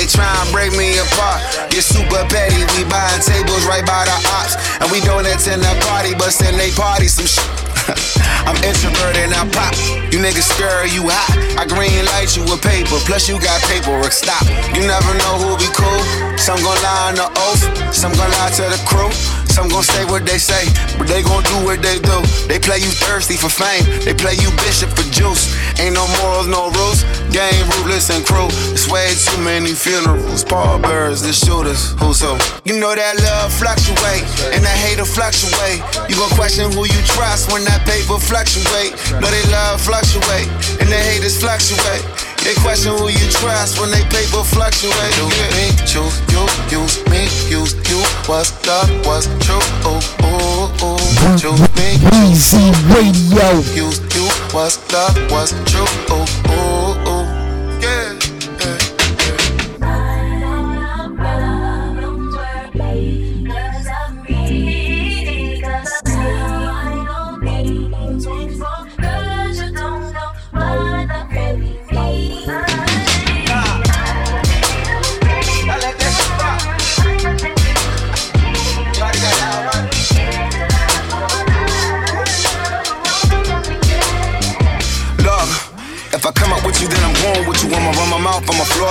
they 0.00 0.08
try 0.08 0.32
and 0.40 0.48
break 0.48 0.72
me 0.80 0.96
apart. 0.96 1.44
You're 1.76 1.84
super 1.84 2.24
petty, 2.32 2.64
we 2.72 2.88
buying 2.88 3.20
tables 3.20 3.68
right 3.68 3.84
by 3.84 4.08
the 4.08 4.16
ops. 4.32 4.56
And 4.80 4.88
we 4.88 5.04
don't 5.04 5.28
attend 5.28 5.60
the 5.60 5.76
party, 5.84 6.16
but 6.16 6.32
send 6.32 6.56
they 6.56 6.72
party 6.72 7.04
some 7.04 7.28
shit. 7.28 7.44
I'm 8.48 8.56
introverted 8.64 9.28
and 9.28 9.36
I 9.36 9.44
pop. 9.52 9.76
You 10.08 10.24
niggas 10.24 10.48
scared, 10.56 10.88
you 10.96 11.12
hot. 11.12 11.36
I 11.60 11.68
green 11.68 12.00
light 12.16 12.32
you 12.32 12.48
with 12.48 12.64
paper, 12.64 12.96
plus 13.04 13.28
you 13.28 13.36
got 13.44 13.60
paperwork. 13.68 14.16
Stop. 14.16 14.40
You 14.72 14.88
never 14.88 15.12
know 15.20 15.36
who'll 15.36 15.60
be 15.60 15.68
cool. 15.76 16.00
Some 16.40 16.56
gon' 16.64 16.80
lie 16.80 17.12
on 17.12 17.14
the 17.20 17.28
oath, 17.52 17.60
some 17.92 18.16
gon' 18.16 18.32
lie 18.40 18.52
to 18.56 18.64
the 18.72 18.80
crew. 18.88 19.12
Some 19.50 19.68
gon' 19.68 19.82
say 19.82 20.04
what 20.06 20.24
they 20.24 20.38
say, 20.38 20.64
but 20.96 21.06
they 21.10 21.22
gon' 21.22 21.42
do 21.42 21.56
what 21.66 21.82
they 21.82 21.98
do. 21.98 22.18
They 22.46 22.58
play 22.58 22.78
you 22.78 22.90
thirsty 23.02 23.34
for 23.34 23.50
fame, 23.50 23.84
they 24.06 24.14
play 24.14 24.34
you 24.38 24.50
bishop 24.62 24.90
for 24.94 25.04
juice. 25.10 25.50
Ain't 25.78 25.94
no 25.94 26.06
morals, 26.22 26.46
no 26.46 26.70
rules. 26.78 27.02
Game 27.34 27.66
ruthless 27.74 28.10
and 28.10 28.24
cruel. 28.24 28.50
It's 28.74 28.86
way 28.88 29.10
too 29.14 29.40
many 29.42 29.72
funerals. 29.72 30.44
Paul 30.44 30.78
birds, 30.78 31.22
the 31.22 31.32
shooters, 31.32 31.92
who's 31.98 32.20
who? 32.20 32.38
You 32.64 32.78
know 32.78 32.94
that 32.94 33.18
love 33.18 33.52
fluctuate 33.52 34.22
and 34.54 34.62
that 34.62 34.76
hate 34.78 34.98
will 34.98 35.08
fluctuate. 35.08 35.82
You 36.08 36.16
gon' 36.16 36.30
question 36.38 36.70
who 36.72 36.86
you 36.86 37.00
trust 37.06 37.52
when 37.52 37.64
that 37.64 37.82
paper 37.86 38.18
fluctuate. 38.18 38.94
Know 39.18 39.30
they 39.30 39.46
love 39.50 39.80
fluctuate 39.80 40.46
and 40.78 40.88
the 40.88 41.00
haters 41.00 41.40
fluctuate. 41.40 42.29
They 42.50 42.56
question 42.62 42.90
who 42.98 43.06
you 43.06 43.30
trust 43.30 43.78
when 43.78 43.92
they 43.92 44.02
paper 44.10 44.42
fluctuate. 44.42 45.14
Choose 45.14 45.38
me, 45.54 45.70
choose 45.86 46.18
you, 46.34 46.42
use 46.66 46.98
me, 47.06 47.22
use 47.46 47.74
you. 47.88 48.02
What's 48.26 48.50
love, 48.66 48.90
what's 49.06 49.26
true? 49.38 49.62
Ooh, 49.86 50.02
ooh, 50.26 50.66
ooh. 50.82 51.38
Choose 51.38 51.60
me, 51.78 51.94
Weezy 52.10 52.74
Radio. 52.92 53.54
use 53.72 54.00
you. 54.16 54.26
What's 54.50 54.82
love, 54.92 55.14
what's 55.30 55.52
true? 55.70 55.86
Ooh, 56.10 56.50
ooh. 56.50 56.79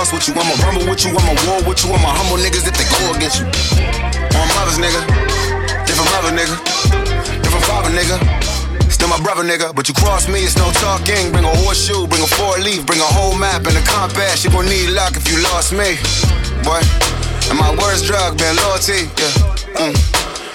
Floss 0.00 0.12
with 0.12 0.28
you. 0.28 0.34
I'ma 0.40 0.56
rumble 0.64 0.88
with 0.88 1.04
you, 1.04 1.12
I'ma 1.12 1.34
war 1.44 1.60
with 1.68 1.84
you. 1.84 1.92
I'ma 1.92 2.08
humble 2.16 2.40
niggas 2.40 2.64
if 2.64 2.72
they 2.72 2.88
go 2.88 3.00
against 3.12 3.40
you. 3.40 3.46
On 4.40 4.46
mothers, 4.56 4.80
nigga. 4.80 5.00
Different 5.84 6.08
mother, 6.16 6.32
nigga. 6.32 6.56
Different 7.44 7.64
father, 7.68 7.92
nigga. 7.92 8.16
Still 8.88 9.08
my 9.08 9.20
brother, 9.20 9.44
nigga. 9.44 9.74
But 9.74 9.88
you 9.88 9.94
cross 9.94 10.28
me, 10.28 10.40
it's 10.40 10.56
no 10.56 10.70
talking. 10.80 11.32
Bring 11.32 11.44
a 11.44 11.54
horseshoe, 11.64 12.06
bring 12.06 12.22
a 12.22 12.30
four 12.38 12.56
leaf, 12.58 12.86
bring 12.86 13.00
a 13.00 13.10
whole 13.12 13.36
map 13.36 13.66
and 13.66 13.76
a 13.76 13.84
compass. 13.84 14.44
You 14.44 14.50
gon' 14.50 14.66
need 14.66 14.90
luck 14.90 15.16
if 15.16 15.28
you 15.28 15.36
lost 15.52 15.72
me, 15.72 16.00
boy. 16.64 16.80
And 17.52 17.58
my 17.58 17.70
worst 17.76 18.06
drug 18.06 18.38
been 18.38 18.56
loyalty, 18.56 19.04
yeah. 19.20 19.84
Mm. 19.84 19.96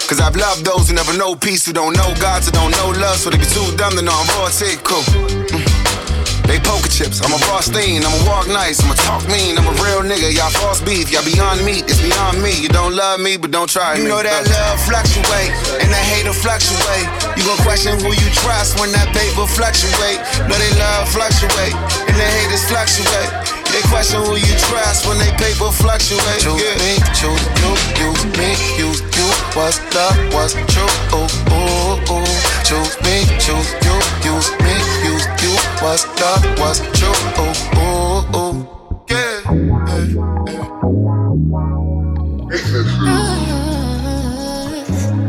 Cause 0.08 0.20
I've 0.20 0.36
loved 0.36 0.64
those 0.64 0.88
who 0.88 0.94
never 0.94 1.12
know 1.18 1.34
peace, 1.34 1.66
who 1.66 1.72
don't 1.72 1.96
know 1.96 2.14
God, 2.20 2.42
who 2.44 2.52
don't 2.52 2.70
know 2.70 2.94
love, 2.98 3.18
so 3.18 3.30
they 3.30 3.38
be 3.38 3.46
too 3.46 3.66
dumb 3.76 3.94
to 3.94 4.02
know 4.02 4.14
I'm 4.14 4.28
royalty. 4.38 4.78
Cool. 4.82 5.02
Mm 5.50 5.65
poker 6.66 6.90
chips. 6.90 7.22
I'm 7.22 7.32
a 7.32 7.38
Rothstein, 7.46 8.02
I'm 8.02 8.12
a 8.12 8.22
walk 8.26 8.50
nice, 8.50 8.82
I'm 8.82 8.90
a 8.90 8.96
talk 8.98 9.22
mean, 9.30 9.56
I'm 9.56 9.70
a 9.70 9.74
real 9.80 10.02
nigga. 10.02 10.34
Y'all 10.34 10.50
false 10.50 10.82
beef, 10.82 11.08
y'all 11.10 11.24
beyond 11.24 11.64
me, 11.64 11.86
it's 11.86 12.02
beyond 12.02 12.42
me. 12.42 12.52
You 12.52 12.68
don't 12.68 12.94
love 12.94 13.22
me, 13.22 13.38
but 13.38 13.50
don't 13.54 13.70
try 13.70 13.94
you 13.94 14.04
me. 14.04 14.10
You 14.10 14.18
know 14.18 14.22
that 14.22 14.42
love 14.50 14.76
fluctuate, 14.82 15.54
and 15.80 15.88
that 15.88 16.04
hate 16.04 16.26
will 16.26 16.36
fluctuate. 16.36 17.06
You 17.38 17.46
gon' 17.46 17.62
question 17.62 17.94
who 18.02 18.10
you 18.10 18.28
trust 18.42 18.78
when 18.82 18.90
that 18.92 19.08
paper 19.14 19.46
fluctuate. 19.46 20.18
But 20.50 20.58
they 20.58 20.72
love 20.76 21.08
fluctuate, 21.08 21.74
and 22.10 22.16
the 22.18 22.26
haters 22.26 22.66
fluctuate. 22.66 23.30
They 23.70 23.82
question 23.90 24.22
who 24.22 24.36
you 24.36 24.54
trust 24.70 25.06
when 25.06 25.18
they 25.18 25.30
paper 25.38 25.70
fluctuate. 25.70 26.40
Choose 26.40 26.62
yeah. 26.62 26.82
me, 26.82 26.98
choose 27.14 27.44
you, 27.62 27.70
use 27.98 28.24
me, 28.38 28.50
use 28.78 29.00
you. 29.14 29.28
What's 29.54 29.78
the 29.94 30.06
what's 30.34 30.54
true? 30.70 30.88
Ooh, 31.14 31.28
ooh, 31.52 32.14
ooh. 32.14 32.36
Choose 32.64 32.94
me, 33.02 33.26
choose 33.38 33.70
you, 33.84 33.96
use 34.22 34.50
me 34.62 34.95
was 35.82 36.06
love 36.20 36.44
was 36.58 36.80
true. 36.98 37.12
Ooh, 37.38 37.54
ooh, 37.78 38.36
ooh. 38.36 38.56
Yeah. 39.08 39.40
yeah. 39.46 40.06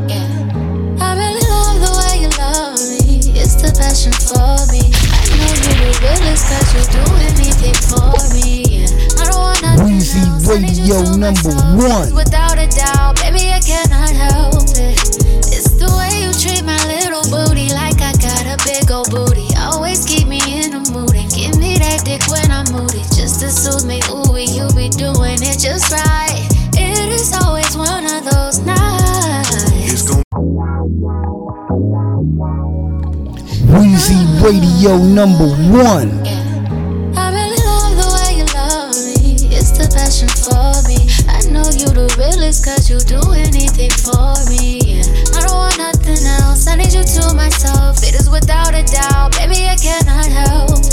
yeah. 0.07 0.97
I 0.99 1.15
really 1.15 1.45
love 1.51 1.77
the 1.83 1.91
way 1.97 2.13
you 2.23 2.29
love 2.37 2.79
me. 2.79 3.03
It's 3.39 3.55
the 3.61 3.69
passion 3.77 4.13
for 4.13 4.57
me. 4.71 4.83
I 4.87 5.21
know 5.35 5.51
you 5.51 5.73
the 5.83 5.91
realest 6.01 6.43
cause 6.47 6.69
you 6.73 6.83
do 6.95 7.03
anything 7.27 7.77
for 7.89 8.15
me. 8.33 8.47
Yeah. 8.85 9.19
I 9.19 9.29
don't 9.29 9.39
want 9.39 9.61
nothing 9.61 9.99
Weezy 9.99 10.23
else. 10.27 10.47
Radio 10.47 10.95
I 10.95 11.15
number 11.17 11.53
one. 11.75 12.15
Without 12.15 12.57
a 12.57 12.67
doubt, 12.67 13.19
baby, 13.21 13.51
I 13.51 13.59
cannot 13.59 14.11
help 14.11 14.63
it. 14.79 14.97
It's 15.51 15.71
the 15.75 15.89
way 15.97 16.23
you 16.23 16.31
treat 16.33 16.63
my 16.63 16.79
little 16.87 17.23
booty 17.29 17.69
like 17.73 17.99
I 18.01 18.13
got 18.21 18.45
a 18.47 18.57
big 18.63 18.89
old 18.91 19.09
booty. 19.11 19.56
moody 22.77 23.01
just 23.17 23.41
to 23.41 23.49
soothe 23.49 23.85
me. 23.85 23.99
Ooh, 24.13 24.37
you 24.37 24.69
be 24.77 24.89
doing 24.93 25.41
it 25.41 25.57
just 25.57 25.91
right. 25.91 26.45
It 26.77 27.09
is 27.09 27.33
always 27.33 27.75
one 27.75 28.05
of 28.05 28.23
those 28.29 28.59
nights. 28.59 28.77
Radio 34.47 34.95
number 34.95 35.49
one. 35.75 36.23
Yeah. 36.23 36.39
I 37.17 37.33
really 37.35 37.59
love 37.67 37.97
the 37.99 38.07
way 38.15 38.37
you 38.39 38.45
love 38.55 38.95
me. 38.95 39.35
It's 39.51 39.71
the 39.71 39.91
passion 39.91 40.29
for 40.29 40.71
me. 40.87 41.03
I 41.27 41.43
know 41.51 41.67
you 41.75 41.91
the 41.91 42.07
realest 42.17 42.63
cause 42.63 42.89
you 42.89 42.97
do 42.99 43.19
anything 43.33 43.91
for 43.91 44.39
me. 44.47 44.79
Yeah. 44.79 45.35
I 45.35 45.41
don't 45.41 45.57
want 45.57 45.77
nothing 45.77 46.23
else. 46.39 46.65
I 46.65 46.75
need 46.75 46.93
you 46.93 47.03
to 47.03 47.33
myself. 47.33 47.97
It 48.03 48.15
is 48.15 48.29
without 48.29 48.73
a 48.73 48.83
doubt. 48.83 49.35
Baby, 49.35 49.67
I 49.67 49.75
cannot 49.75 50.27
help. 50.27 50.86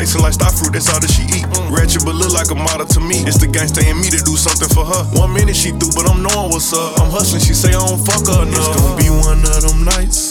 Tasting 0.00 0.22
like 0.22 0.32
star 0.32 0.50
fruit, 0.50 0.72
that's 0.72 0.88
all 0.88 0.98
that 0.98 1.12
she 1.12 1.28
eat. 1.28 1.44
Ratchet, 1.68 2.08
but 2.08 2.14
look 2.14 2.32
like 2.32 2.48
a 2.48 2.54
model 2.54 2.86
to 2.86 3.00
me. 3.00 3.20
It's 3.28 3.36
the 3.36 3.44
gangsta 3.44 3.84
in 3.84 4.00
me 4.00 4.08
to 4.08 4.16
do 4.24 4.32
something 4.32 4.72
for 4.72 4.80
her. 4.80 5.04
One 5.12 5.28
minute 5.28 5.54
she 5.54 5.76
through, 5.76 5.92
but 5.92 6.08
I'm 6.08 6.24
knowing 6.24 6.48
what's 6.48 6.72
up. 6.72 6.96
I'm 6.96 7.12
hustling, 7.12 7.44
she 7.44 7.52
say 7.52 7.68
I 7.76 7.84
don't 7.84 8.00
fuck 8.00 8.24
her 8.24 8.48
enough. 8.48 8.64
It's 8.64 8.80
gonna 8.80 8.96
be 8.96 9.12
one 9.12 9.44
of 9.44 9.60
them 9.60 9.84
nights. 9.84 10.29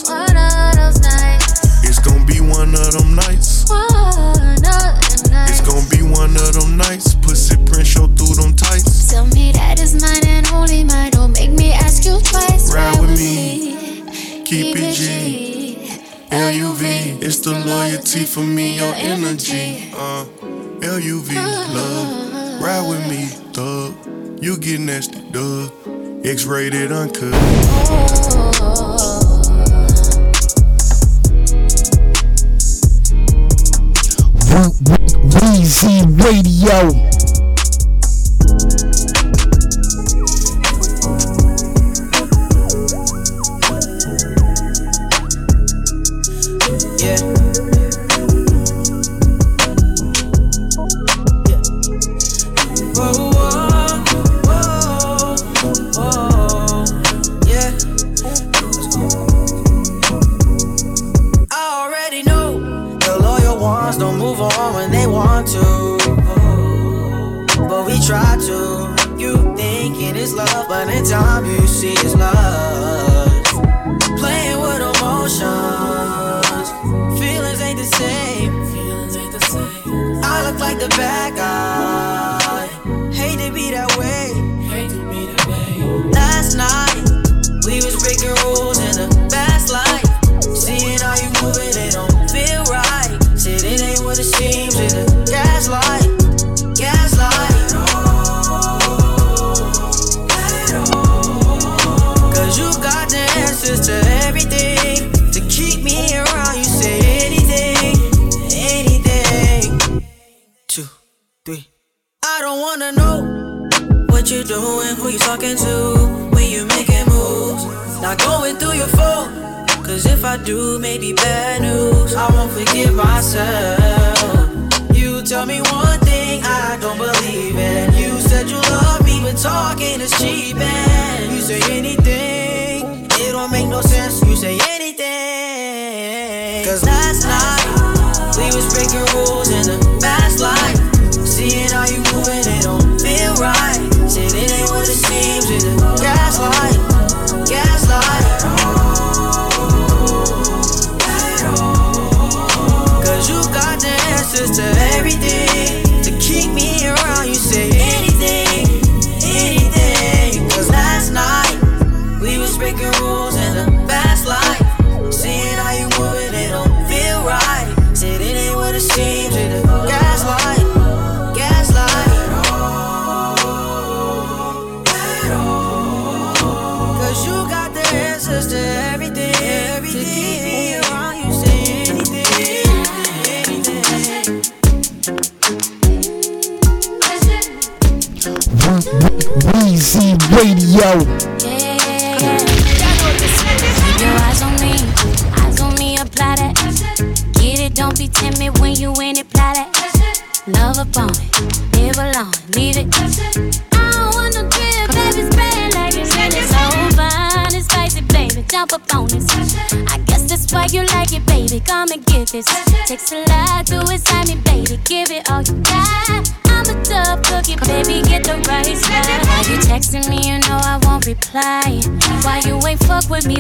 energy. 19.24 19.92
Uh, 19.94 20.26
LUV, 20.82 21.36
love. 21.74 22.62
Ride 22.62 22.90
with 22.90 23.10
me, 23.10 23.26
thug. 23.54 24.44
You 24.44 24.58
get 24.58 24.80
nasty, 24.80 25.22
dub. 25.32 25.72
X 26.26 26.46
rated, 26.46 26.92
uncut. 26.92 27.34
Weezy 35.32 36.04
Radio. 36.24 37.19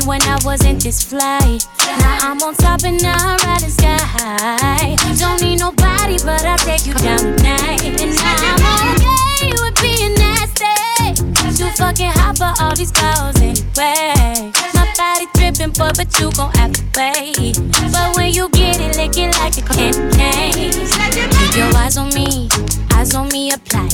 When 0.09 0.21
I 0.23 0.39
wasn't 0.43 0.81
this 0.81 1.03
fly? 1.03 1.59
Now 2.01 2.31
I'm 2.31 2.41
on 2.41 2.55
top 2.55 2.83
and 2.83 2.99
now 2.99 3.13
I'm 3.15 3.37
riding 3.45 3.69
sky 3.69 3.95
high. 4.01 4.95
Don't 5.19 5.39
need 5.39 5.59
nobody, 5.59 6.17
but 6.25 6.43
I'll 6.43 6.57
take 6.57 6.87
you 6.87 6.95
down 6.95 7.19
tonight. 7.19 7.85
And 7.85 8.17
I'm 8.17 8.57
okay 8.89 9.53
with 9.61 9.77
being 9.79 10.15
nasty. 10.17 11.13
Too 11.55 11.69
fucking 11.77 12.09
hot 12.09 12.39
for 12.41 12.51
all 12.59 12.75
these 12.75 12.91
calls 12.91 13.37
anyway. 13.37 14.49
My 14.73 14.85
body 14.97 15.27
dripping, 15.35 15.73
boy, 15.77 15.91
but 15.93 16.09
you 16.19 16.31
gon' 16.31 16.51
have 16.57 16.73
to 16.73 16.83
pay. 16.97 17.53
But 17.93 18.17
when 18.17 18.33
you 18.33 18.49
get 18.49 18.81
it, 18.81 18.97
lick 18.97 19.15
it 19.15 19.37
like 19.37 19.59
a 19.59 19.63
candy. 19.69 20.73
Keep 21.37 21.55
your 21.55 21.69
eyes 21.77 21.97
on 21.97 22.09
me, 22.15 22.49
eyes 22.93 23.13
on 23.13 23.27
me, 23.29 23.51
apply. 23.51 23.87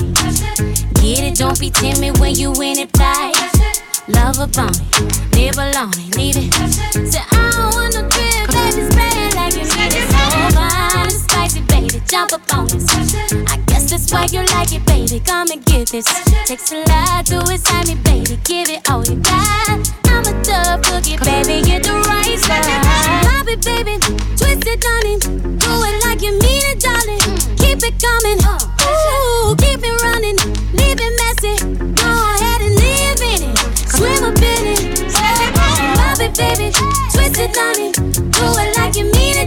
Get 1.03 1.27
it, 1.27 1.35
don't 1.35 1.59
be 1.59 1.69
timid 1.69 2.17
when 2.19 2.35
you 2.35 2.53
in 2.53 2.79
it, 2.79 2.89
fly. 2.95 3.33
Love 4.07 4.39
upon 4.39 4.69
it, 4.69 5.24
live 5.91 6.35
alone 6.35 6.35
it, 6.35 7.13
it. 7.13 7.25
I 7.31 7.51
don't 7.51 7.75
want 7.75 7.93
no 7.93 8.01
drip, 8.09 8.47
baby, 8.49 8.81
spray 8.89 9.13
it 9.13 9.35
like 9.35 9.53
you 9.53 9.65
need 9.69 9.93
it. 9.93 10.07
So 10.09 10.57
fine 10.57 11.05
and 11.05 11.11
spicy, 11.11 11.61
baby, 11.61 12.01
jump 12.07 12.33
up 12.33 12.41
on 12.53 12.67
this. 12.67 12.89
I 13.47 13.57
guess 13.67 13.89
that's 13.89 14.11
why 14.11 14.25
you 14.31 14.41
like 14.55 14.73
it, 14.73 14.85
baby. 14.85 15.19
Come 15.19 15.51
and 15.51 15.63
get 15.65 15.89
this. 15.89 16.05
Takes 16.45 16.71
a 16.71 16.83
lot 16.89 17.25
to 17.27 17.39
excite 17.53 17.87
me, 17.87 17.95
baby. 17.95 18.39
Give 18.43 18.69
it 18.69 18.89
all 18.89 19.05
you 19.05 19.15
got. 19.21 19.69
I'm 20.07 20.25
a 20.25 20.43
tough 20.43 20.81
cookie, 20.81 21.17
baby. 21.17 21.61
Get 21.61 21.83
the 21.83 21.93
right 22.09 22.39
side. 22.39 22.65
Pop 23.25 23.47
it, 23.47 23.63
baby. 23.63 23.99
Twist 24.37 24.65
it, 24.65 24.81
darling. 24.81 25.19
Do 25.59 25.71
it 25.85 26.05
like 26.05 26.21
you 26.21 26.31
mean 26.31 26.63
it, 26.71 26.79
darling. 26.79 27.19
Mm. 27.19 27.59
Keep 27.59 27.83
it 27.83 28.01
coming. 28.01 28.74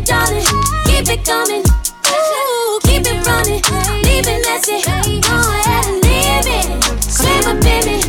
Darling. 0.08 0.44
Keep 0.86 1.06
it 1.12 1.24
coming. 1.24 1.62
Ooh, 2.08 2.80
keep 2.84 3.04
it 3.04 3.20
running. 3.28 3.60
Leave 4.02 4.26
it 4.26 4.40
messy. 4.46 4.80
Go 5.20 5.36
ahead 5.36 5.84
and 5.84 6.00
live 6.02 6.48
it. 6.48 6.66
Swim 7.02 7.44
it. 7.62 8.04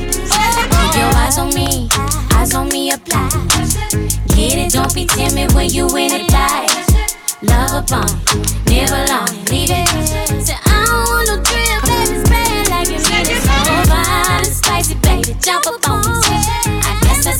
Keep 0.79 0.95
your 0.95 1.11
eyes 1.19 1.37
on 1.37 1.53
me. 1.53 1.89
Eyes 2.33 2.55
on 2.55 2.69
me, 2.69 2.91
apply. 2.91 3.27
Get 4.35 4.57
it, 4.57 4.71
don't 4.71 4.93
be 4.95 5.05
timid 5.05 5.51
when 5.51 5.69
you 5.69 5.87
in 5.97 6.11
it, 6.13 6.29
die. 6.29 6.67
Love 7.41 7.83
upon 7.83 8.07
it, 8.07 8.69
live 8.69 8.91
alone, 8.91 9.38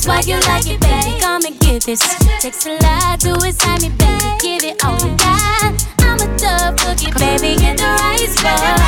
why 0.10 0.22
you 0.26 0.40
like 0.50 0.66
it, 0.66 0.82
baby. 0.82 1.20
Come 1.22 1.46
and 1.46 1.60
get 1.60 1.84
this. 1.84 2.02
Takes 2.42 2.66
a 2.66 2.72
lot 2.82 3.20
to 3.22 3.36
excite 3.46 3.82
me, 3.84 3.90
baby. 3.90 4.26
Give 4.42 4.64
it 4.64 4.84
all 4.84 5.00
you 5.06 5.16
got. 5.16 5.86
I'm 6.02 6.20
a 6.20 6.28
tough 6.38 6.76
cookie, 6.78 7.12
baby, 7.14 7.56
get 7.62 7.78
the 7.78 7.84
right 8.02 8.28
spot. 8.28 8.80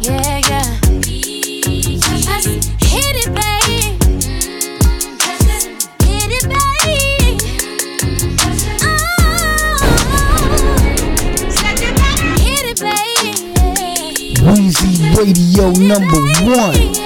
Yeah, 0.00 0.40
yeah. 0.48 0.78
Just 2.26 2.48
hit 2.88 3.14
it, 3.22 3.30
baby. 3.36 3.78
Mm-hmm. 4.00 5.66
Hit 6.06 6.30
it, 6.38 6.44
baby. 6.48 6.96
Hit 12.40 12.64
it, 12.70 12.78
baby. 12.80 13.30
Weezy 14.46 14.92
Radio 15.16 15.66
number 15.72 16.20
one. 16.48 17.05